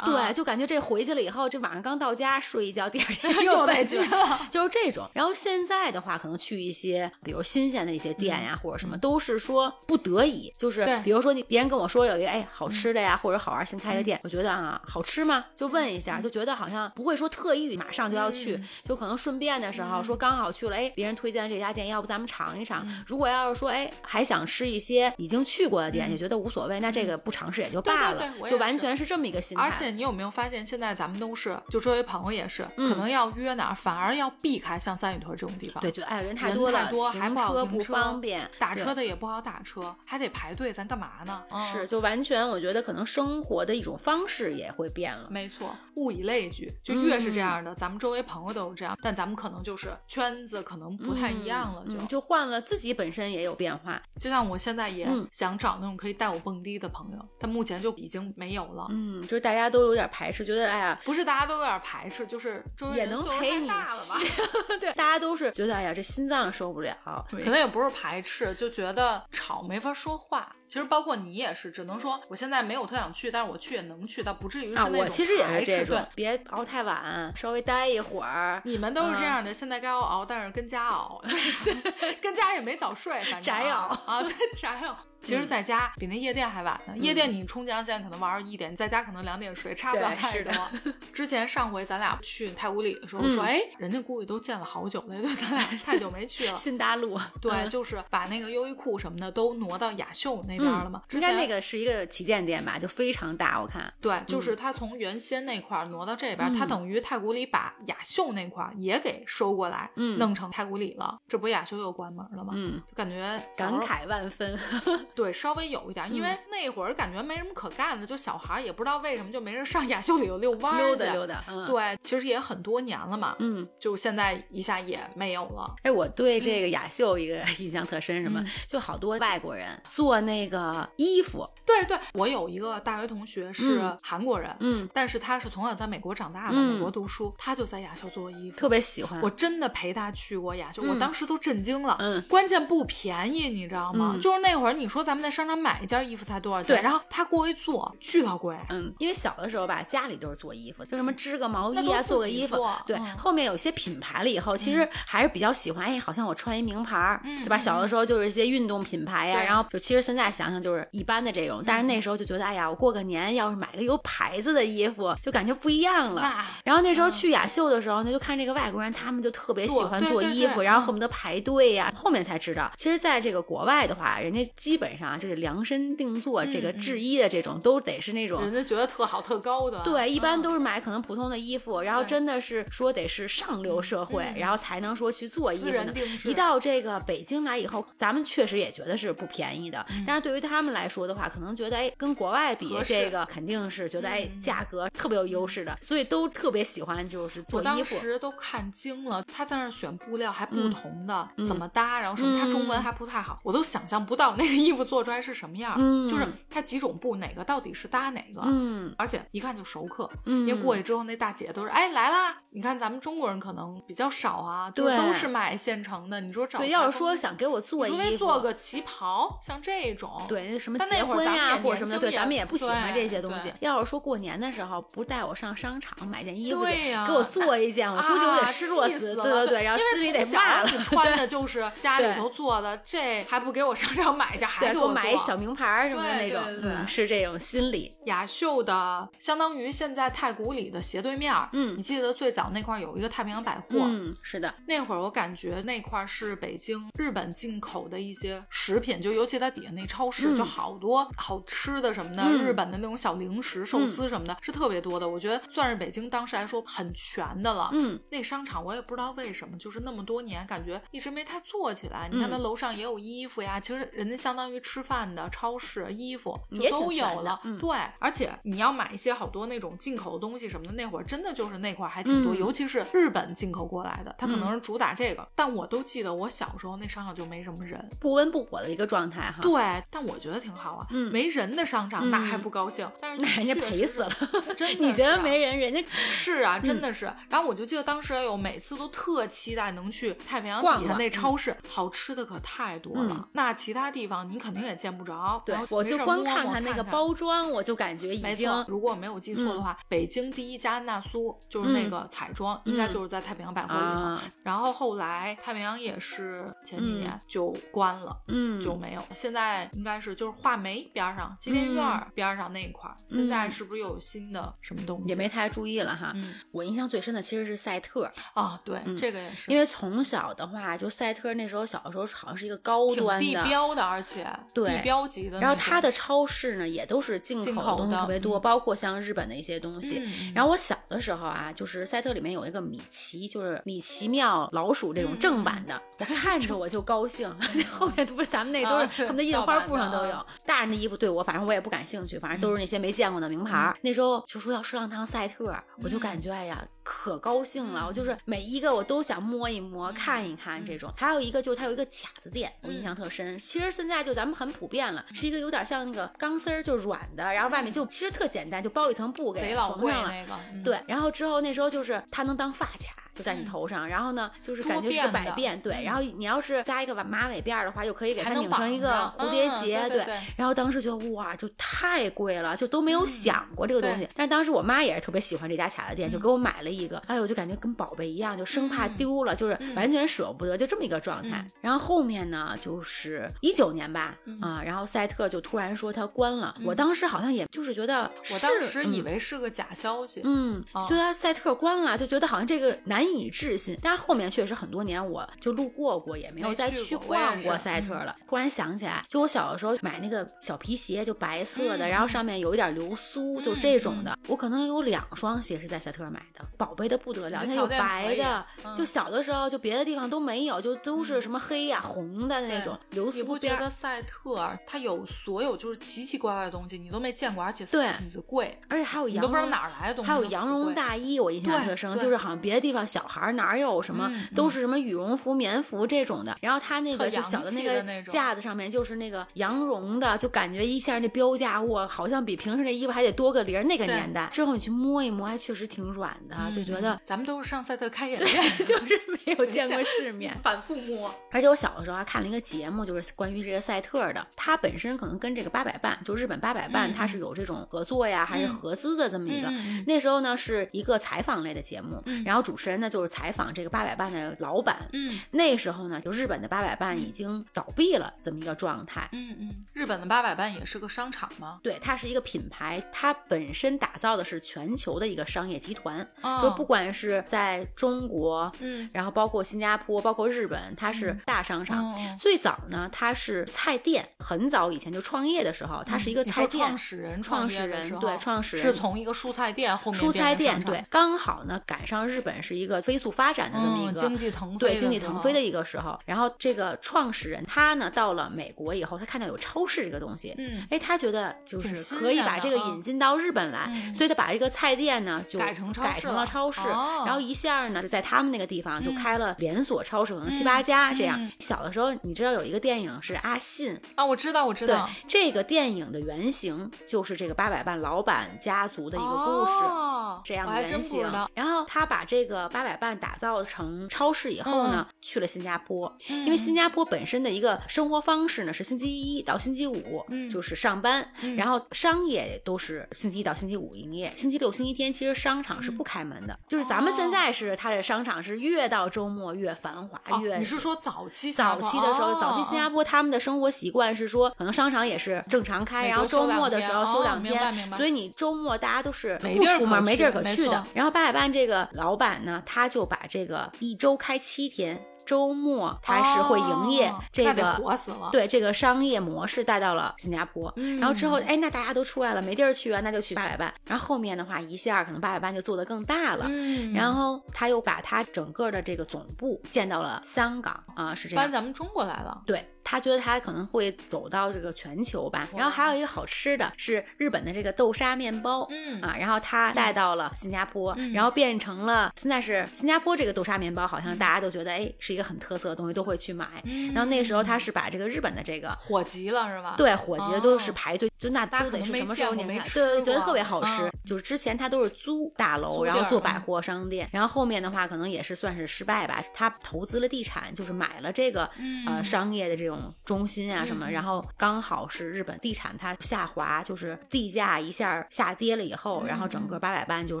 [0.04, 5.08] 对，就感觉这回去了以后，这晚上刚到家睡一觉，第二天 又再去了，就是这种。
[5.12, 5.82] 然后现在。
[5.92, 15.44] 的话，可能去一些比如新鲜的一些店呀，或者什么，都是说不得已，就是比如说你别人跟我说有一个哎好吃的呀，或者好玩新开的店，我觉得啊好吃吗？
[15.54, 22.86] 就问一下，就觉得好像不会说特意马上就要去，就可能顺便的时候说刚好去了，哎，别人推荐的这家店，要不咱们尝一尝。
[22.86, 23.04] 嗯。
[23.06, 26.12] 如果要是说，哎，还想吃一些已经去过的店，嗯。
[26.12, 29.64] 也觉得无所谓，那这个不尝试也就罢了，就完全是这么一个心态。
[29.64, 32.88] 而且你有没有发现，现在咱们都是，就周围朋友也是，嗯。
[32.88, 35.80] 可能要约哪儿，反而要避开像三里屯这种地方。
[35.80, 41.42] 对，，就哎人太多了，太多还停不好车不停车方便，打车的也不好打车，还得排队，咱干嘛呢？
[41.50, 45.28] 嗯是，就完全我觉得可能生活的一种方式也会变了。
[45.30, 54.00] 没错，物以类聚，就越是这样的，咱们周围朋友都是这样，但咱们可能就是圈子可能不太一样了，就、就换了，自己本身也有变化。
[54.20, 58.86] 就像我现在也嗯想找那种可以带我蹦迪的朋友，但目前就已经没有了。
[58.90, 63.84] 嗯，就是大家都有点排斥，觉得哎呀，不是大家都有点排斥，就是周围也能陪你了
[64.80, 66.96] 对，大家都是觉得哎呀，这心脏受不了。
[67.30, 70.54] 可能也不是排斥，就觉得吵没法说话。
[70.72, 78.62] 其实包括你也是，只能说我现在没有特想去，但是我去也能去，但不至于是啊，那种我其实也是这种对，别熬太晚，稍微待一会儿。
[78.64, 81.22] 你们都是这嗯样的，现在该熬熬，但是跟家熬，
[81.62, 84.96] 对，跟家也没早睡，反正宅啊熬啊，对，宅熬。
[85.22, 90.52] 其实在家比那夜店还晚呢，夜店你冲江现在可能玩到一点，在家可能两点睡，差不了太多。
[91.14, 96.54] 之前上回咱俩去太古里的时候嗯说，哎，人家估计都见了好久了，就咱俩太久没去了。
[96.56, 101.02] 新大陆，对，嗯就是把那个优衣库什么的都挪到雅秀那边了嘛。
[101.08, 103.92] 之前那个是一个旗舰店吧，就非常大，我看。
[104.00, 111.18] 对，就是他从原先那块儿挪到这边，嗯他等于太古里把雅秀那块儿也给收过来，嗯弄成太古里了。
[111.28, 112.52] 这不雅秀又关门了吗？
[112.56, 113.20] 嗯，就感觉
[113.56, 114.58] 感慨万分。
[115.14, 125.74] 对稍微有一点，因为那会儿感觉没什么可干的，就小孩儿也不知道为什么就没人上雅秀里头遛弯儿去溜达溜达，嗯，，对，其实也很多年了嘛，嗯，就现在一下也没有了。
[125.82, 139.20] 哎，我对这个雅秀一个 印象特深，什么嗯就好多外国人做那个衣服，对对，我有一个大学同学是嗯韩国人，嗯，但是他是从小在美国长大的，嗯美国读书，他就在亚秀做衣服，特别喜欢。
[139.22, 141.96] 我真的陪他去过亚秀，嗯我当时都震惊了。
[141.98, 144.12] 嗯关键不便宜，你知道吗？
[144.14, 146.76] 嗯就是那会儿，你说咱们在商场买一件衣服才多少钱？
[146.76, 148.56] 对然后他给我一做，巨老贵。
[148.68, 152.56] 嗯，因为小的时候吧，家里都是做衣服，就什么织个毛衣啊，做个衣服。
[152.86, 157.56] 对，嗯后面有一些品牌了以后，其实还是比较喜欢，哎，好像我穿一名牌儿，嗯对吧？
[157.56, 166.44] 嗯小的时候就是一些运动品牌呀，对然后就其实现在想想就是一般的这种，但是那时候就觉得，哎呀，我过个年要是买个有牌子的衣服，就感觉不一样了。
[166.64, 171.92] 然后那时候去雅秀的时候呢，就看这个外国人，他们就特别喜欢做衣服，然后恨不得排队呀。
[171.94, 180.42] 后面才知道，其实在这个国外的话，人家基本上就是量身定做，这个制衣的这种都得是那种人家觉得特好特高的，对，一般嗯。
[180.42, 184.38] 都是买可能普通的衣服，然后真的是说得是上流社会，嗯。
[184.38, 186.28] 然后才能说去做衣服。
[186.28, 197.96] 一到这个北京来以后，咱们确实也觉得是不便宜的，但是对于他们来说的话，可能觉得哎，跟国外比这个肯定是觉得哎嗯，价格特别有优势的，所以都特别喜欢就是做我当衣服。
[197.96, 205.76] 时都看惊了，他在那儿选布料还不嗯同的，嗯怎么搭，然后什么，他中文嗯还不太好，我都想象不到那个衣服做出来是什么样儿。
[205.78, 210.08] 嗯就是它几种布，哪个到底是搭哪个，嗯而且一看就熟客。
[210.26, 212.36] 嗯，因为过去之后，那大姐都是哎来啦！
[212.50, 216.20] 你看咱们中国人可能比较少啊，就对都是买现成的。
[216.20, 223.52] 你说找对，要是说想给我做你衣服，说做个旗袍，像这种，对，那什么结婚呀或者什么的，对，咱们也不喜欢这些东西。
[223.60, 229.14] 要是说过年的时候不带我上商场买件衣服去，对呀给我做一件，我估计我得啊失落死。
[229.16, 230.68] 对对对，然后心里得骂了。
[230.82, 237.96] 穿的就是家里头做的，这还不给我上场买去，还对，给给我买一小名牌儿什么的那种，对对对对嗯，是这种心理。
[238.06, 241.32] 雅秀的，相当于现在太古里的斜对面。
[241.52, 255.08] 嗯你记得最早那块有一个太平洋百货，嗯，是的，那会儿我感觉那块儿是北京日本进口的一些食品，就尤其它底下那超市，嗯就好多好吃的什么的，嗯日本的那种小零食、寿司什么的，是特别多的。
[255.08, 257.70] 我觉得算是北京当时来说很全的了。
[257.72, 262.08] 嗯那商场我也不知道为什么，就是那么多年感觉一直没太做起来。
[262.10, 267.40] 你看它嗯楼上也有衣服呀，其实人家相当于吃饭的超市衣服就都有了。
[267.44, 275.26] 嗯对，而且你要买一些好多那种进口的东西什么的，那会儿真的就是那块儿还挺多，嗯尤其是日本进口过来的，它可能嗯是主打这个。
[275.34, 277.90] 但我都记得我小时候那商场就没什么人。
[278.00, 279.38] 不温不火的一个状态哈。
[279.40, 280.86] 对，但我觉得挺好啊。
[280.90, 284.10] 嗯没人的商场那还嗯不高兴，但是那人家赔死了。
[284.56, 287.12] 真的 你觉得没人，人家 是啊，真嗯的是。
[287.28, 293.14] 然后我就记得当时哎呦，每次都特期待能去太平洋底下那超市，好吃的可太多了。
[293.18, 295.42] 嗯那其他地方你肯定也见不着。
[295.44, 304.00] 对我就光看看那个包装，我就感觉已经没错，如果我没有记错的话，北京第一家娜苏就是那个彩妆，应该就是在太平洋百货里头。
[304.00, 308.16] 啊，然后后来太平洋也是前几年就关了。
[308.28, 315.08] 嗯，就没有，现在应该是就是画眉边儿上、吉林院儿边儿上那一块儿，现在是不是又有新的什么东西？
[315.08, 316.12] 也没太注意了哈。
[316.14, 323.42] 嗯我印象最深的其实是赛特，啊，对，嗯这个也是，因为从小的话，就赛特那时候小的时候好像是一个高端的。
[323.42, 325.40] 标的，而且对地标级的。
[325.40, 329.98] 然后它的超市呢，也都是进进口东西特别多，嗯包括像日本的一些东西。
[329.98, 337.28] 嗯，然后我小的时候啊，就是赛特里面有一个米奇，就是米奇妙老鼠这种正版的，我看着我就高兴。
[337.72, 340.26] 后面不是咱们那都是、他们的印花布上都有。
[340.46, 343.76] 大人的衣服对我，反正我也不感兴趣，反正都是那些没见过的名牌儿。
[343.82, 346.64] 那时候就说要上趟赛特，我就感觉哎呀。
[346.82, 350.92] 可高兴了，我就是每一个我都想摸一摸、看一看这种。
[350.96, 353.38] 还有一个就是它有一个卡子店，我印象特深。
[353.38, 360.10] 其实现在就咱们很普遍了，是一个有点像那个钢丝儿，就软的，然后外面就其实特简单，就包一层布给缝上了。
[360.10, 360.62] 那个，嗯。
[360.62, 365.84] 对，然后之后那时候就是它能当发卡，就在你嗯头上，然后呢就是感觉是个百变，对，嗯。
[365.84, 369.98] 然后你要是扎一个马尾辫儿的话，又可以给它拧成一个蝴蝶嗯结，对。
[369.98, 374.04] 对对然后当时觉得哇，就太贵了，就都没有想过这个东西。
[374.04, 378.94] 嗯但当时我妈也是特别喜欢这家卡子店，就嗯给我买了一个，哎呦，我就感觉跟宝贝一样，就生怕嗯。
[378.94, 379.74] 丢了，就是嗯。
[379.74, 381.38] 完全舍不得，就这么一个状态。
[381.38, 381.50] 嗯。
[381.60, 384.38] 然后后面呢，就是一九年吧，嗯。
[384.40, 390.86] 啊，然后赛特就突然说它关了，我当时好像也就是觉得我，当时以嗯为是个假消息，嗯，哦。
[390.88, 393.78] 觉得赛特关了，就觉得好像这个难以置信。
[393.82, 398.14] 但是后面确实很多年我就路过过，也没有再去逛过赛特了。
[398.28, 401.90] 突然想起来，就我小的时候买那个小皮鞋，就白色的，嗯。
[401.90, 404.18] 然后上面有一点流苏，就嗯这种的。
[404.28, 413.26] 我可能有两双鞋是在赛特买的，宝贝的不得了，它有白的，嗯就小的时候就别的地方都没有，就都是什么黑呀、红的那种流苏边儿。
[413.26, 426.36] 不觉得赛特它有所有就是奇奇怪怪的东西，你都没见过，而且对死贵，而且还有羊都不知道哪儿来的东西，还有羊绒大衣，我印象特深，就是好像别的地方小孩儿哪儿有什么，嗯都是什么羽绒服、棉服这种的。
[426.40, 433.64] 然后它那个就小的那个架子上面就是那个羊绒的，就感觉一下那标价哇，好像比平时那衣服还得多个零儿。
[433.64, 438.24] 那个年代之后你去摸一摸，还确实挺软的，就觉得嗯咱们都是上赛特开眼界，
[438.64, 440.36] 就是没有见过世面。
[440.42, 444.26] 反复摸，而且我小的时候还看了一个节目，就是关于这个赛特的。
[444.36, 449.50] 它本身可能跟这个八佰伴，就日本八佰伴，嗯它是有这种合作呀，还是嗯合资的这么一个。
[449.86, 454.88] 那时候呢是一个采访类的节目，嗯然后主持人呢就是采访这个八佰伴的老板。
[454.92, 459.08] 嗯那时候呢，就日本的八佰伴已经倒闭了，这么一个状态。
[459.12, 461.60] 嗯嗯，日本的八佰伴也是个商场吗？
[461.62, 471.94] 对，它是一个品牌，它本身打造的是全球的一个商业集团，哦就不管是在中国，嗯然后包括新加坡，包括日本，它是大商场。
[472.18, 476.66] 最早呢，它是菜店，很早以前就创业的时候，它是一个菜店。
[476.66, 485.98] 创始人创始人对创始人是从一个蔬菜店后面蔬菜店对，刚好呢赶上日本是一个飞速发展的这么一个、嗯经济腾飞对经济腾飞的一个时候。
[486.04, 497.02] 然后这个创始人他呢到了美国以后，他看到有超市这个东西，嗯哎，他觉得就是可以把这个引进到日本来，嗯所以他把这个菜店呢就改成超改成了市了超市，哦。
[497.04, 498.94] 然后一下呢就在他们那个地方就嗯。
[499.02, 501.20] 开了连锁超市，可能七嗯八家这样。
[501.20, 501.30] 嗯。
[501.40, 509.52] 小的时候，你知道有一个电影是阿信，啊，我知道我知对道，这个电影的原型就是这个八佰伴老板家族的一个故事。
[509.64, 511.02] 哦这样我还真原型。
[511.34, 520.30] 然后他把这个八佰伴打造成超市以后呢，去了新加坡，因为新加坡本身的一个生活方式呢是星期一到星期五，嗯。
[520.30, 521.34] 就是上班，嗯。
[521.36, 540.64] 然后商业都是星期一到星期五营业，星期六、星期天其实商场是不开门的，就是咱们现在是它的商场是越到周末越繁华，哦越你是说早期早期的时候，早期新加坡坡他们的生活习惯是说，可能商场也是正常开，然后周末的时候天哦休两明白明白所以你周末大家都是不出门，没地儿可去的。
[540.72, 544.82] 然后八佰伴这个老板呢，他就把这个一周开七天。
[545.06, 548.08] 周末他是会营业哦这个、火死了。
[548.12, 550.78] 对这个商业模式带到了新加坡，嗯。
[550.78, 553.52] 然后之后哎，那大家都出来了，没地儿去啊，那就去八佰伴。
[553.66, 556.72] 然后后面的话，一下可能八佰伴就做得更大了，嗯。
[556.72, 561.24] 然后他又把他整个的这个总部建到了香港啊，是这样。
[561.24, 561.32] 搬。
[561.32, 565.28] 咱们中国来了，对他觉得他可能会走到这个全球吧。
[565.34, 576.26] 然后还有一个好吃的是日本的这个豆沙面包，嗯啊，然后他带到了新加坡，嗯然后变成了现在是新加坡这个豆沙面包，好像大家都觉得哎是一个很特色的东西，都会去买。
[576.44, 578.50] 嗯然后那个时候他是把这个日本的这个。
[578.60, 579.54] 火急了是吧？
[579.56, 582.34] 对，火急了都是哦排队，就那都得是什么时候年代？
[582.34, 583.62] 可能没见过没吃对，觉得特别好吃。
[583.62, 589.02] 嗯就是之前他都是租大楼，然后做百嗯货商店，然后后面的话可能也是算是失败吧。
[589.12, 591.24] 他投资了地产，就是买了这个、
[591.66, 592.51] 呃嗯商业的这种
[592.84, 600.00] 中心啊什么，嗯然后刚好是日本地产它下滑，就是地价一下下跌了以后，然后整嗯个八百伴就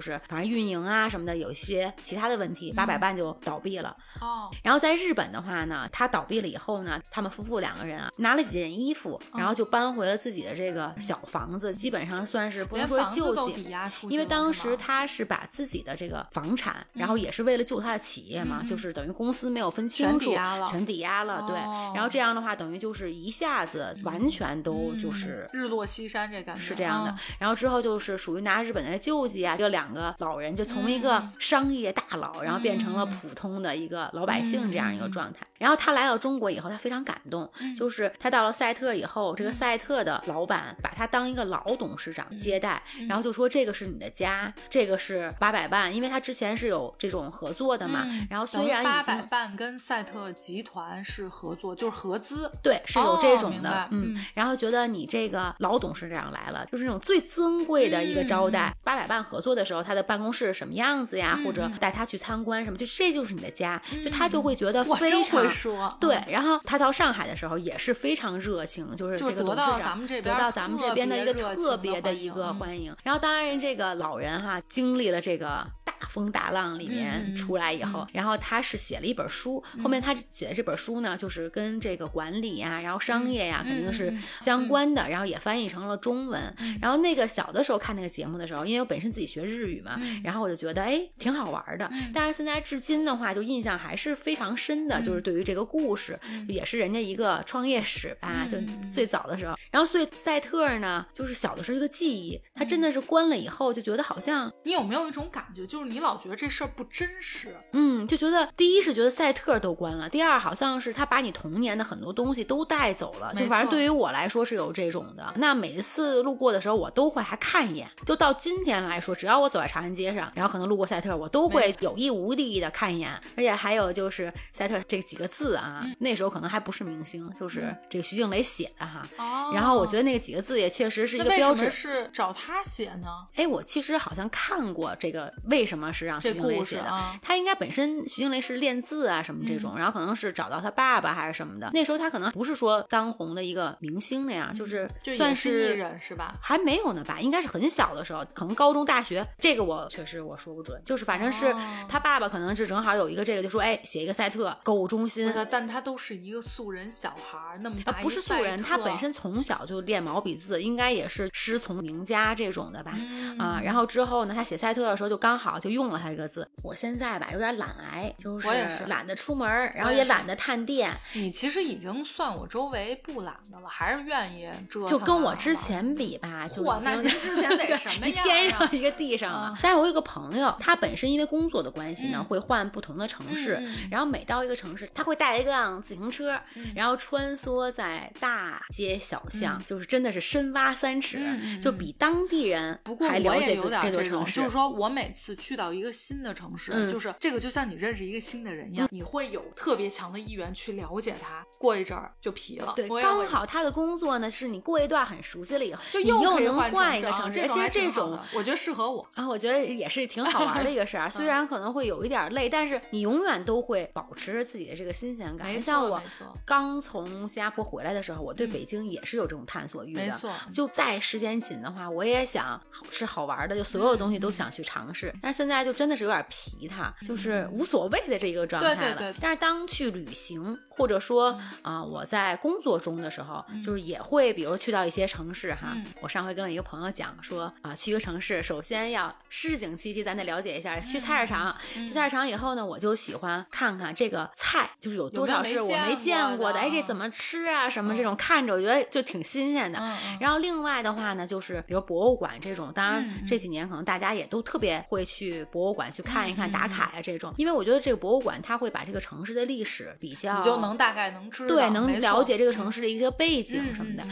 [0.00, 3.96] 是反正运营啊什么的有一些其他的问题，八百伴就倒闭了。
[4.20, 13.66] 哦，然后在日本的话呢，他倒闭了以后呢，他们夫妇两个人啊，拿了几件衣服，嗯然后就搬回了自己的这个小房子，基本上算是不能说救济。
[14.08, 21.56] 因为当时他是把自己的这个房产，然后也是为了救他的企业嘛，就是等于公司没有分清全楚，抵押了全抵押了，对。
[21.56, 27.20] 哦然后这样的话，等于就是一下子完全都就是嗯日落西山这感觉是这样的啊。
[27.38, 35.40] 然后之后就是属于拿日本的救济啊，就两个老人就从一个嗯商业大佬，然后变成了普通的一个老百姓这样一个状态。
[35.58, 48.02] 然后他来到中国以后，他非常感动，嗯就是他到了赛特以后，这个赛特的老板把他当一个老董事嗯长接待，然后就说这个是你的家，这个是八百万，因为他之前是有这种合作的嘛。
[48.04, 52.31] 嗯然后虽然八百经伴跟赛特集团是合作，就是合资，
[52.62, 58.68] 对是有这种的，哦嗯嗯，然后觉得你这个老董事长来了，就是那种最尊贵的一个招待。
[58.68, 61.36] 嗯八百伴合作的时候，他的办公室是什么样子呀？
[61.38, 72.34] 嗯或者带他去参观什么，就这就是你的家，就他就嗯会觉得非常会说，对嗯，，然后他到上海的时候也是非常热情，就是这个董得到事长咱们这边得到咱们这边的一个特特别的一欢迎嗯。
[72.34, 72.96] 个欢迎。
[73.02, 86.42] 然后当然这个老人哈经历了这个大风大浪里面出来以后，然后他是写了一本书，后面他写的这本书呢，就是跟这个管理呀、然后商业呀、嗯肯定是相关的，然后也翻译成了中文。
[86.58, 91.88] 嗯然后那个小的时候看那个节目的时候，因为我本身自己学日语嘛，嗯然后我就觉得哎挺好玩的。
[91.92, 99.56] 嗯但是现在至今的话，就印象还是非常深的，嗯就是对于这个故事，也是人家一个创业史吧，嗯就最早的时候。
[99.70, 107.56] 然后所以赛特呢，就是小的时候一个记忆，他真的是关了以后就觉得好像，你有没有一种感觉，就是你老觉得这事儿不真实？
[107.72, 115.32] 嗯，就觉得第一是觉得赛特都关了，第二好像是他把你童年的很多东西都带走了，就反正对于我来说是有这种的。
[115.36, 117.88] 那每次路过的时候，我都会还看一眼。
[118.06, 123.10] 就到今天来说，只要我走在长安街上，然后可能路过赛特，我都会有意无意的看一眼。
[123.36, 129.06] 而且还有就是赛特这几个字啊，嗯那时候可能还不是明星，就是这个徐静蕾写的哈。
[129.18, 131.70] 哦，然后我觉得那个几个字也确实是一个标志。
[131.70, 133.08] 是找他写呢？
[133.36, 136.84] 哎，我其实好像看过这个，为什么是让徐静蕾写的？
[136.84, 141.70] 啊，他应该本身徐静蕾是练字啊什么这种，然后可能是找到他爸爸还是什么的。
[141.72, 146.34] 那时候他可能不是说当红的一个明星那样，就是算是艺人是吧？
[146.42, 147.20] 还没有呢吧？
[147.20, 150.80] 应该是很小的时候，可能高中、大学，这个我确实我说不准。
[150.84, 162.92] 就是反正是哦他爸爸可能是正好有一个这个，就说哎，写一个赛特购物中心但他都是一个素人小孩儿，那么大啊，一不是素人，他本身从小就练毛笔字，应该也是师从名家这种的吧？
[162.96, 166.48] 嗯啊，然后之后呢，他写赛特的时候就刚好就用了他这个字。
[166.62, 168.48] 我现在吧有点懒癌，就是
[168.86, 174.90] 懒得出门，然后也懒得探店，你其实已经算我周围不懒的了，还是愿意折腾啊。
[174.90, 178.24] 就跟我之前比吧，就嚯已经那您之前得什么一样啊？
[178.24, 179.58] 天上一个地上了啊。
[179.60, 182.24] 但是我有个朋友，他本身因为工作的关系呢，嗯。
[182.32, 186.72] 会换不同的城市，然后每到一个城市，他会带一辆自行车，嗯。
[186.74, 189.64] 然后穿梭在大街小巷，嗯。
[189.64, 191.18] 就是真的是深挖三尺，
[191.60, 194.36] 就比当地人还了解有点座这种，城市。
[194.36, 196.90] 就是说我每次去到一个新的城市，嗯。
[196.90, 202.72] 就是这个就像你认识一个新的人一样，你会有特别强的意愿去了解他，过一阵儿就皮了。
[202.74, 207.48] 对，刚好他的工作呢，是你过一段很熟悉了以后，就你又能换换一个城城市。
[207.48, 209.06] 其实这种我觉得适合我。
[209.14, 211.08] 啊，我觉得也是挺好玩的一个事儿啊。
[211.10, 215.60] 虽然可能会有一点累，但是你永远都会保持着自己的这个新鲜感。
[215.60, 216.00] 像我
[216.46, 220.02] 刚从新加坡回来的时候，我对嗯北京也是有这种探索欲的。
[220.02, 225.12] 没错就再时间紧的话，我也想好吃好玩的，就所有东西都想去尝试。
[225.20, 228.76] 但是现在就真的是有点疲沓，就是无所谓的这个状态了。
[228.76, 235.72] 对对对但是当去旅行，或者说啊、我在工作中的时候，就是也会，比如去到一些城市哈。
[235.74, 240.78] 嗯我上回跟我一个朋友讲说啊，去一个城市，首先要市井气息，咱得了解一下。
[240.80, 247.68] 去菜市场，嗯去菜市场以后呢，我就喜欢看看这个菜，就是有多少是我没没见见过的，哎，这怎么吃啊？
[247.70, 249.78] 什么这种看着我觉得就挺新鲜的。
[250.20, 257.32] 然后另外的话呢，就是比如博物馆这种，当然这几年可能大家也都特别会去博物馆去看一看、嗯打卡呀这种。
[257.38, 264.04] 因为我觉得这个博物馆它会把这个城市的历史比较，你就能大概能知道，对能了解这个城市的一些背景嗯什么的。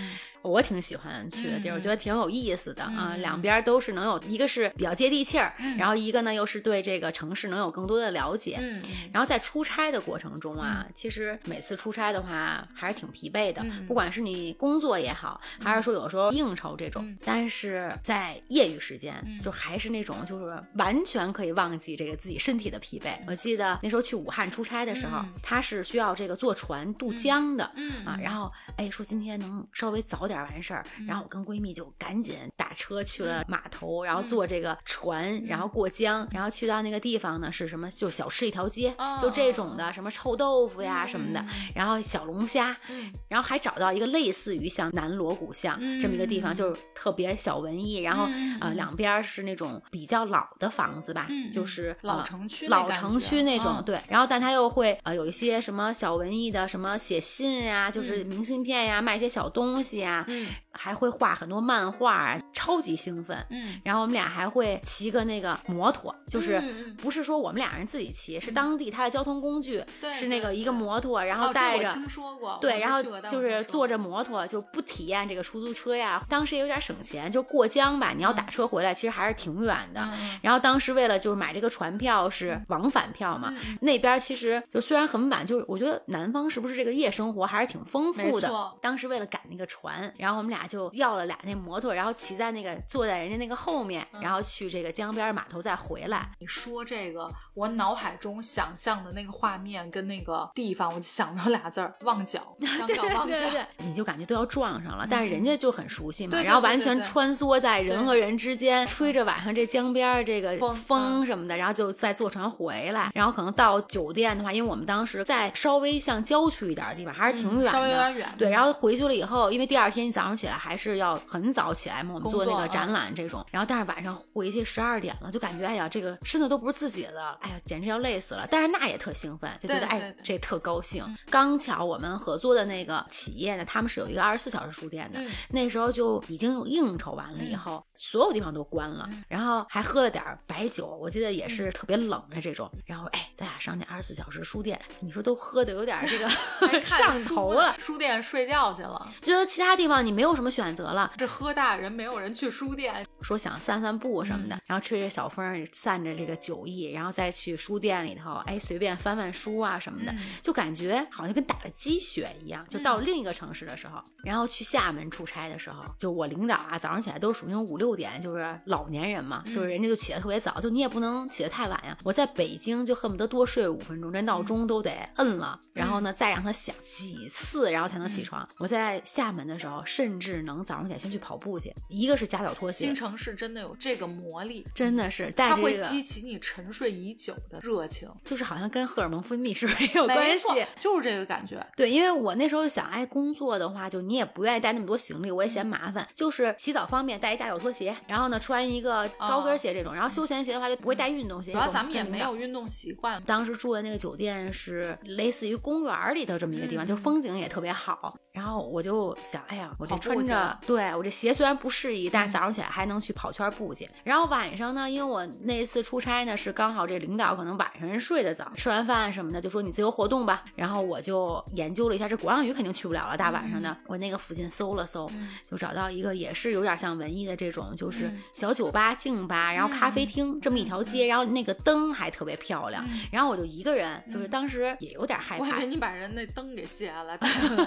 [0.43, 3.13] 我挺喜欢去的地儿，嗯我觉得挺有意思的啊。
[3.15, 3.21] 嗯。
[3.21, 5.77] 两边都是能有一个是比较接地气儿，嗯。
[5.77, 8.59] 然后一个呢又是对这个城市能有更多的了解。
[8.61, 13.87] 嗯，然后在出差的过程中啊，其实每次出差的话还是挺疲惫的，嗯。
[13.87, 17.19] 不管是你工作也好，还是说有时候应酬这种，嗯。
[17.25, 19.39] 但是在业余时间、嗯。
[19.41, 23.19] 就还是那种就是完全可以忘记这个自己身体的疲惫。
[23.27, 25.33] 我记得那时候去武汉出差的时候，嗯。
[25.43, 27.71] 他是需要这个坐船渡江的。
[27.77, 34.29] 嗯啊，然后哎说今天能稍微早点完事儿，嗯然后我跟闺蜜就赶紧打车去了码头，然后嗯。
[34.31, 37.91] 坐这个船，然后过江，然后去到那个地方呢是什么？
[37.91, 43.13] 就是小吃一条街，哦就这种的，什么臭豆腐呀什么的，然后小龙虾，嗯。
[43.29, 53.85] 然后还找到一个类似于像南锣鼓巷这么一个地方，嗯就是特别小文艺，然后嗯呃两边儿是那种比较老的房子吧，嗯就是呃老城区老城区那种，嗯。
[53.85, 54.01] 对。
[54.09, 58.27] 然后但它又会呃有一些什么小文艺的，什么写信呀、就是嗯。
[58.27, 60.47] 明信片呀，卖一些小东西呀，嗯。
[60.73, 63.37] 还会画很多漫画啊，超级兴奋。
[63.51, 66.61] 嗯然后我们俩还会骑个那个摩托，就是
[66.99, 71.93] 不是说我们俩人自己骑，是当地他的交通工具，对是那个一个摩托，然后带着。
[71.95, 76.23] 听说过，对，然后就是坐着摩托，就不体验这个出租车呀。
[76.29, 80.01] 当时也有点省钱，就过江吧，你要打车回来，其实还是挺远的。
[80.01, 88.51] 嗯然后当时为了就是买这个船票是往返票嘛，嗯那边其实就虽然很晚，就是我觉得南方是不是这个夜生活还是挺丰富的。
[88.81, 96.31] 当时为了赶那个船，然后我们俩就要了俩那摩托，然后骑在那个坐在人家那个后面，嗯然后去这个江边码头再回来。
[96.39, 103.35] 你说这个，我脑海中想象的那个画面跟那个地方，我就想到俩字儿：旺角， 香港旺角。
[103.35, 118.51] 对对，你就感觉都要撞上了，但是人家就很熟悉嘛，然后完全穿梭在人和人之间，吹着晚上这江边儿这个风什么的，然后就再坐船回来，然后可能到酒店的话，因为我们当时在稍微像郊区一点的地方，还是挺远的，嗯稍微有点远对，嗯。
[118.51, 122.93] 然后回去了以后，因为第二天你早上起来还是要很早起来嘛，我们做那个展嗯。
[122.93, 128.47] 览这种，然后但是晚上回去十二点了，就感觉哎呀，这个身子都不是自己的，哎呀，简直要累死了。
[128.51, 131.05] 但是那也特兴奋，就觉得哎这特高兴。
[131.31, 135.31] 刚巧我们合作的那个企业呢，他们是有一个二十四小时书店的，嗯。
[135.51, 139.25] 那时候就已经应酬完了以后，所有地方都关了，嗯。
[139.29, 142.71] 然后还喝了点儿白酒，我记得也是特别冷的这种。
[142.87, 146.29] 然后哎，咱俩上那二十四小时书店，你说都喝的有点这个
[146.85, 149.09] 上头了，书店睡觉去了。
[149.23, 154.61] 觉得其他地方你没有什么选择了，这喝大人没有人去书店，说想散散步什么的，嗯。
[154.69, 160.19] 然后吹着小风，散着这个酒意，然后再去书店里头，哎，随便翻翻书啊什么的，嗯。
[160.41, 162.67] 就感觉好像跟打了鸡血一样。
[162.71, 171.95] 就到另一个城市的时候，然后去厦门出差的时候，就我领导啊，早上起来都属于那种五六点，就是老年人嘛，就是人家就起得特别早，就你也不能起得太晚呀。
[172.03, 178.49] 我在北京就恨不得多睡五分钟，这闹钟都得摁了，然后呢再让它响几次，然后才能起床。
[178.57, 190.67] 我在厦门的时候，甚至能早上起来先去跑步去，一个是夹脚拖鞋新，城市真的有这个魔力，真的是带它会激起你沉睡已久的热情，就是好像跟荷尔蒙分泌是不是也有没关错系？
[190.81, 191.65] 就是这个感觉。
[191.77, 201.53] 对，因为我那时候想，哎，工作的话，就你也不愿意带那么多行李，我也嫌麻烦，就是洗澡方便带一夹脚拖鞋，然后呢穿一个高跟鞋这种，然后休闲鞋的话就不会带运动鞋。
[201.53, 208.17] 主要咱们也没有运动习惯，当时住的那个酒店是类似于公园里头这么一个地方，嗯就风景也特别好。
[208.33, 213.89] 然后我就想，哎呀，我这跑步穿着，对我这鞋虽然不适宜，但是嗯早上起来还能去跑圈步去。
[214.05, 220.45] 然后晚上呢，因为我那一次出差呢是刚好这领导可能晚上人睡得早，吃完饭什么的就说你自由活动吧。
[220.55, 223.77] 然后我就研究了一下，这鼓浪屿肯定去不了了，大晚上的。
[223.87, 232.85] 我那个附近搜了搜，嗯就找到一个也是有点像文艺的这种，就是嗯小酒吧、静吧，然后咖啡厅这么一条街，然后那个灯还特别漂亮。
[232.91, 237.19] 嗯然后我就一个人，就是当时也有点害怕我以为，你把人那灯给卸下来！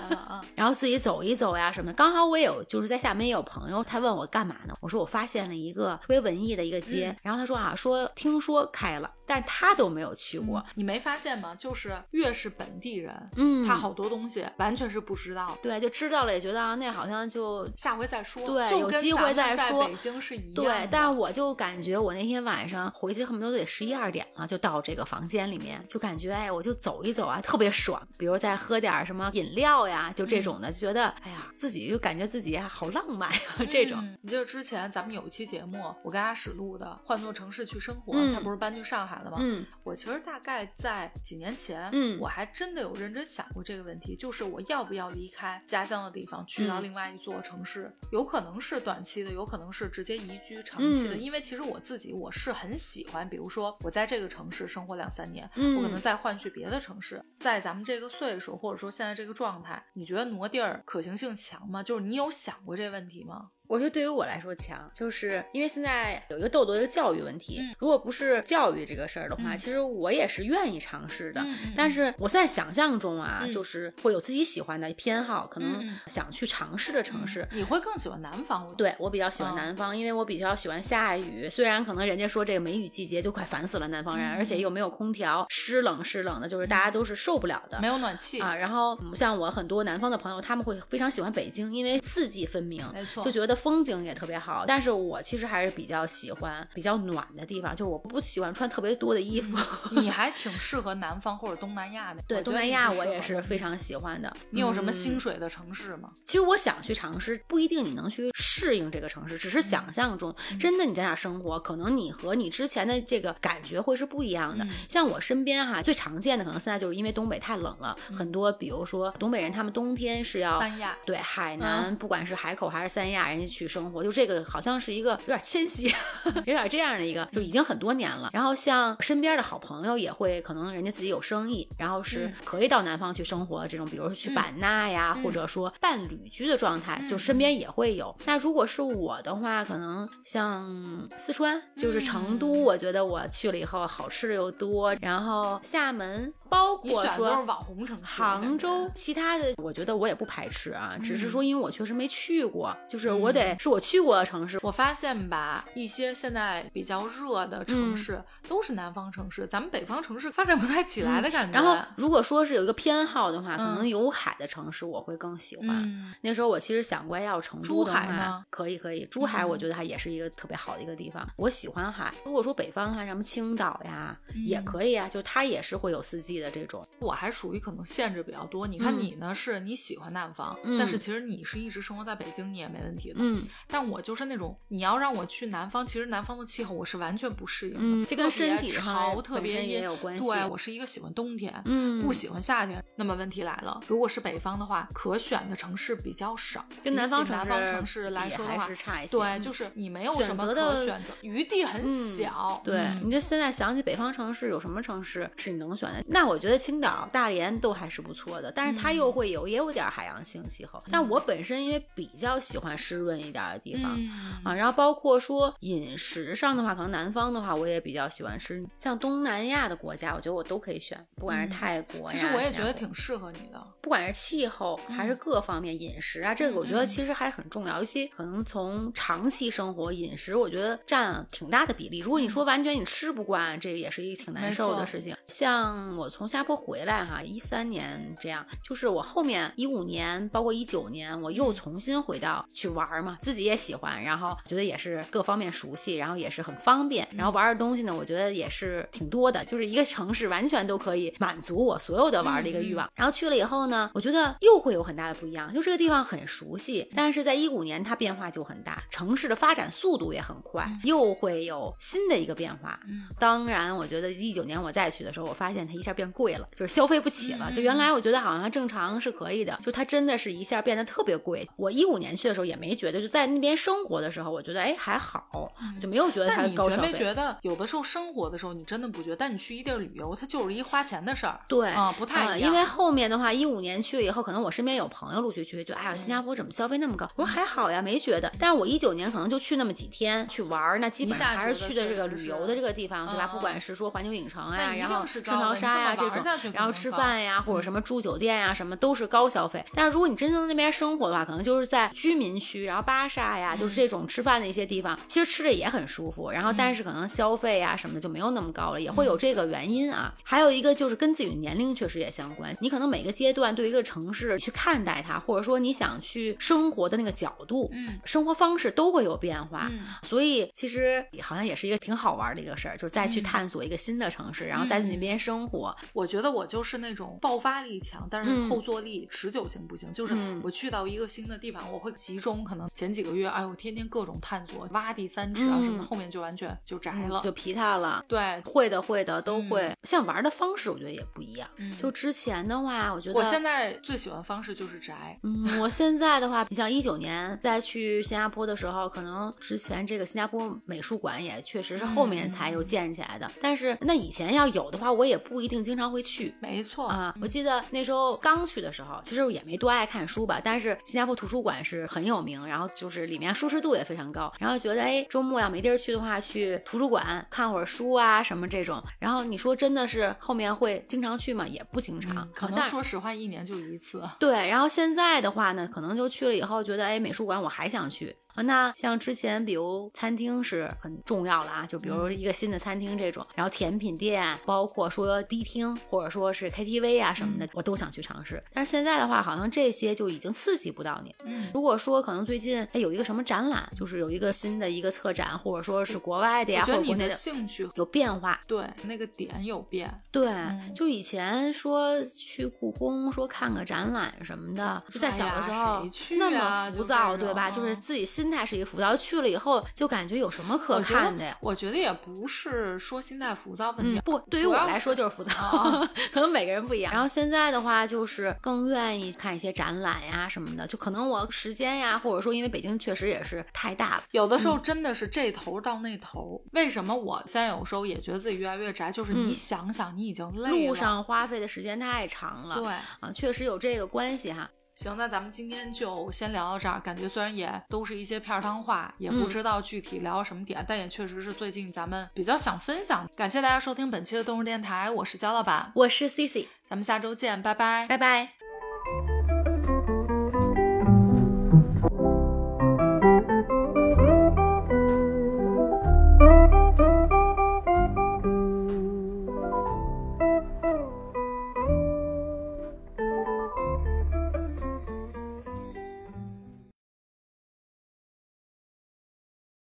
[0.55, 1.93] 然后自己走一走呀什么的。
[1.93, 4.75] 刚好我也有就是在厦门也有朋友，他问我干嘛呢？
[4.81, 10.63] 我说我发现了一个特别文艺的一个街，嗯然后他说啊，说听说开了，但他都没有去过。
[10.75, 11.55] 你没发现吗？
[11.55, 15.57] 就是越是本地人，嗯，他好多东西完全是不知道。
[15.61, 20.53] 对，就知道了，也觉得啊，那好像就下回再说，对就有机会再说北京是一样。
[20.53, 28.01] 对，但我就感觉我那天晚上回去恨不得得十一二点了，就到这个房间里面，就感觉哎，我就走一走啊，特别爽。
[28.17, 33.99] 比如再喝点什么饮料呀，就这种的，就觉得哎呀，自己就感觉自己好浪漫呀， 这种。
[34.01, 39.37] 嗯你记得之前咱们们有一期节目，我跟阿史录的《换座城市去生活》，嗯他不是搬去上海了吗？
[39.39, 51.15] 嗯我其实大概在几年前，嗯我还真的有认真想过这个问题，就是我要不要离开家乡的地方，去到嗯另外一座城市，有可能是短期的，有可能是直接移居长期的。
[51.15, 61.83] 嗯因为其实我自己我是很喜欢，比如说我在这个城市生活两三年，嗯我可能再换去别的城市，在咱们这个岁数或者说现在这个状态，你觉得挪地儿可行性强吗？
[61.83, 63.51] 就是你有有想过这问题吗？
[63.73, 71.43] 我觉得对于我来说强，就是因为现在有一个豆豆的教育问题，嗯如果不是教育这个事儿的话，嗯其实我也是愿意尝试的。
[71.75, 77.47] 但是我在想象中啊，嗯就是会有自己喜欢的偏好，可嗯能嗯想去尝试的城市。
[77.51, 78.71] 你会更喜欢南方？
[78.77, 81.49] 对我比较喜欢嗯南方，因为我比较喜欢下雨。
[81.49, 87.79] 虽然可能人家说这个梅雨季节就快烦死了南方人，嗯而且又没有空调，湿冷湿冷的，就是大家都是受不了的。
[87.81, 94.65] 没有暖气啊，然后嗯像我很多南方的朋友，他们会非常喜欢北京，因为四季分明，没错就觉得风景也特别好。
[94.67, 99.57] 但是我其实还是比较喜欢比较暖的地方，就我不喜欢穿特别多的衣服。
[99.91, 102.21] 你还挺适合南方或者东南亚的。
[102.27, 104.31] 对，东南亚我也是非常喜欢的。
[104.49, 106.11] 你有什么薪水的城市吗？
[106.25, 114.63] 其实我想去尝试，不一定你能去适应这个城市，只是想象中，真的你在那儿生活，可能你和你之前的这个感觉会是不一样的。
[114.65, 125.93] 嗯像我身边哈，最常见的可能现在就是因为东北太冷了，很多比如说东北人他们冬天是要三亚对海南，不管是海口还是三亚，人家去生活，就这个好像是一个有点迁徙，
[126.45, 128.29] 有点这样的一个，就已经很多年了。
[128.33, 132.33] 然后像身边的好朋友也会，可能人家自己有生意，然后是嗯。
[132.45, 134.35] 可以到南方去生活这种，比如说去嗯。
[134.35, 135.23] 版纳呀，嗯。
[135.23, 138.15] 或者说半旅居的状态，嗯就身边也会有。
[138.25, 142.61] 那如果是我的话，可能像四川，就是成都，嗯。
[142.63, 154.59] 我觉得我去了以后好吃的又多，然后厦门，包你括说都是网红城市，杭州，其他的我觉得我也不排斥啊，只是嗯说因为我确实没去过，就是我得是我去过的城市。
[154.61, 161.53] 我发现吧，一些现在比较热的城市、都是南方城市，咱们北方城市发展不太起来的感觉。
[161.53, 165.67] 然后如果说是有一个偏好的话，可嗯能有海的城市我会更喜欢。
[165.69, 172.13] 嗯，那时候我其实想过要成都珠的话海呢，可以可以，珠海嗯我觉得它也是一个特别好的一个地方，我喜欢海。
[172.25, 176.85] 如果说北方的话，什么青岛呀、也嗯可以啊，就它也是会有四季的这种。
[176.99, 178.67] 我还属于可能限制比较多。
[178.67, 183.15] 你看嗯你呢，是你喜欢南方，嗯但是其实你是一直生活在北京，你也没问题的。
[183.19, 187.79] 嗯但我就是那种，你要让我去南方，其实南方的气候我是完全不适应的。
[187.81, 190.21] 嗯，这跟身体潮，特别也阴有关系。
[190.21, 192.83] 对我是一个喜欢冬天，嗯，不喜欢夏天。
[192.95, 199.17] 那么问题来了，如果是北方的话，可选的城市比较少，跟南方城比起南方城市来说的话还是，差一些。
[199.17, 202.61] 对，嗯就是你没有什么可选择，余地很嗯小。
[202.63, 206.03] 对，嗯你这现在想起北方城市有什么城市是你能选的？
[206.07, 210.81] 那我觉得青岛、大连都还是不错的，但是它嗯又会有也有点海洋性气候。
[210.91, 213.95] 但我本身因为比较喜欢湿润一点的地方。
[213.97, 223.61] 嗯啊，然后包括说饮食上的话，可能南方的话，我也比较喜欢吃，像东南亚的国家，我觉得我都可以选，不管是嗯泰国呀，其实我也觉得挺适合你的。
[223.81, 231.99] 不管是气候还是嗯各方面饮食啊，这个我觉得其实还很重要，尤其可能从长期生活饮食，我觉得占挺大的比例。
[231.99, 235.15] 如果你说完全你吃不惯，这个也是一个挺难受的事情。
[235.27, 252.87] 像我从新加坡回来哈，一三年这样，就是我后面一五年，包括一九年，我又重新回到去玩嘛，自己也喜欢，然后觉得也是各方面熟悉，然后也是很方便，然后玩的东西呢，我觉得也是挺多的，就是一个城市完全都可以满足我所有的玩的一个欲望。
[252.93, 262.79] 然后去了以后呢，我觉得又会有很大的不一样，就这个地方很熟悉，但是在一五年它变化就很大，城市的发展速度也很快，又会有新的一个变化。
[262.87, 267.49] 嗯当然，我觉得一九年我再去的时候，我发现它一下变贵了，就是消费不起了。
[267.49, 271.47] 嗯就原来我觉得好像正常是可以的，就它真的是一下变得特别贵。
[271.55, 276.91] 我一五年去的时候也没觉得，就在那边生活的时候，我觉得哎还好，就没有觉得它高消费。
[276.91, 281.39] 没觉得有的时候生活的时候你真的不觉得，但你去一地儿旅游，它就是一花钱的事儿。
[281.47, 282.49] 对啊、不太啊一样。
[282.49, 287.07] 因为后面的话，一五年去了以后，可能我身边有朋友陆续去，就哎呀，新加坡怎么消费那么高？
[287.15, 288.31] 我说还好呀，没觉得。
[288.39, 293.29] 但是我一九年可能就去那么几天去玩儿，那基本上还是去的这个旅游的这个地方，对吧？
[293.31, 299.63] 嗯不管是说环球影城那呀，一然后是圣淘沙呀这这么玩下去，然后吃饭呀，或者嗯什么住酒店呀，什么都是高消费。
[299.73, 306.31] 但是如果你真正在那边生活的话，可能就是在居民区，然后巴萨呀，就是这种吃饭的一些地方，其实吃的也很舒服。
[306.31, 310.13] 然后但是可能消费呀什么的就没有那么高了，也会有这个原因啊。
[310.23, 319.69] 还有一个就是跟自己的年龄确实也相关，你可能每个阶段对一个城市去看待它，或者说你想去生活的那个角度，嗯生活方式都会有变化。
[319.71, 329.91] 嗯所以其实好像也是一个挺好玩的一个事儿，就是再去嗯探索一个新的城市，然后在那边生活，我觉得我就是那种爆发力强，但是嗯后坐力、持久性不行。
[329.93, 337.19] 就是嗯我去到一个新的地方，我会集中，可能前几个月，哎我，天天各种探索，挖地三尺啊什么，嗯后面就完全就宅了。
[337.21, 338.03] 就疲态了。
[338.07, 339.61] 对，会的，会的，都会。
[339.63, 341.49] 嗯像玩的方式，我觉得也不一样。
[341.57, 345.19] 嗯就之前的话，我觉得我现在最喜欢的方式就是宅。
[345.23, 353.29] 嗯，我现在的话，你像一九年再去新加坡的时候，可能之前这个新加坡美术馆也确实是后面才又建起来的。
[353.41, 356.33] 但是那以前要有的话，我也不一定经常会去。
[356.39, 368.81] 没错啊，我记得那时候刚去的时候，其实也没多爱看书吧，但是新加坡图书馆是很有名，然后就是里面舒适度也非常高，然后觉得哎，周末要没地儿去的话，去图书馆看会儿书啊什么这种。
[368.99, 371.47] 然后你说真的是后面会经常去吗？
[371.47, 374.01] 也不经常，嗯可能但说实话，一年就一次。
[374.19, 378.43] 对，然后现在的话呢，可能就去了以后，觉得哎，美术馆我还想去啊。
[378.43, 388.43] 那像之前，比如餐厅是很重要了啊，就比如嗯一个新的餐厅这种，然后甜品店，包括说迪厅或者说是 KTV 啊什么的，嗯我都想去尝试。
[388.53, 391.15] 但是现在的话，好像这些就已经刺激不到你。
[391.25, 400.01] 嗯，如果说可能最近哎有一个什么展览，就是有一个新的一个策展，或者说是国外的呀，或者国内的兴趣有变化，对那个点有变。
[400.11, 407.49] 对，嗯就以前说去故宫说看个展览什么的，就在小的时哎候、那么浮躁，对吧？
[407.51, 411.37] 就是嗯自己心态是一个浮躁，去了以后就感觉有什么可看的呀？
[411.41, 416.91] 我觉得也不是说心态浮躁问题，，嗯不，对于我来说就是浮躁，哦 可能每个人不一样。
[416.93, 426.41] 然后现在的话，就是更愿意看一些展览呀什么的，就可能我时间呀，或者说因为北京确实也是太大了，有的时候真的是这头到那头。
[426.51, 428.91] 为什么我现在有时候也觉得自己越来越宅？
[428.91, 430.55] 就是你嗯想想，你已经累了。
[430.67, 432.67] 路上花费的时间太长了，对，
[432.99, 434.49] 啊，确实有这个关系哈。
[434.75, 436.79] 行，那咱们今天就先聊到这儿。
[436.79, 443.09] 感觉虽然也都是一些片儿汤话，也不嗯知道具体聊什么点，但也确实是最近咱们比较想分享。
[443.15, 447.85] 感谢大家收听本期的动物电台，我是焦老板，我是 Cici，咱们下周见，拜拜。
[447.87, 448.42] 拜拜。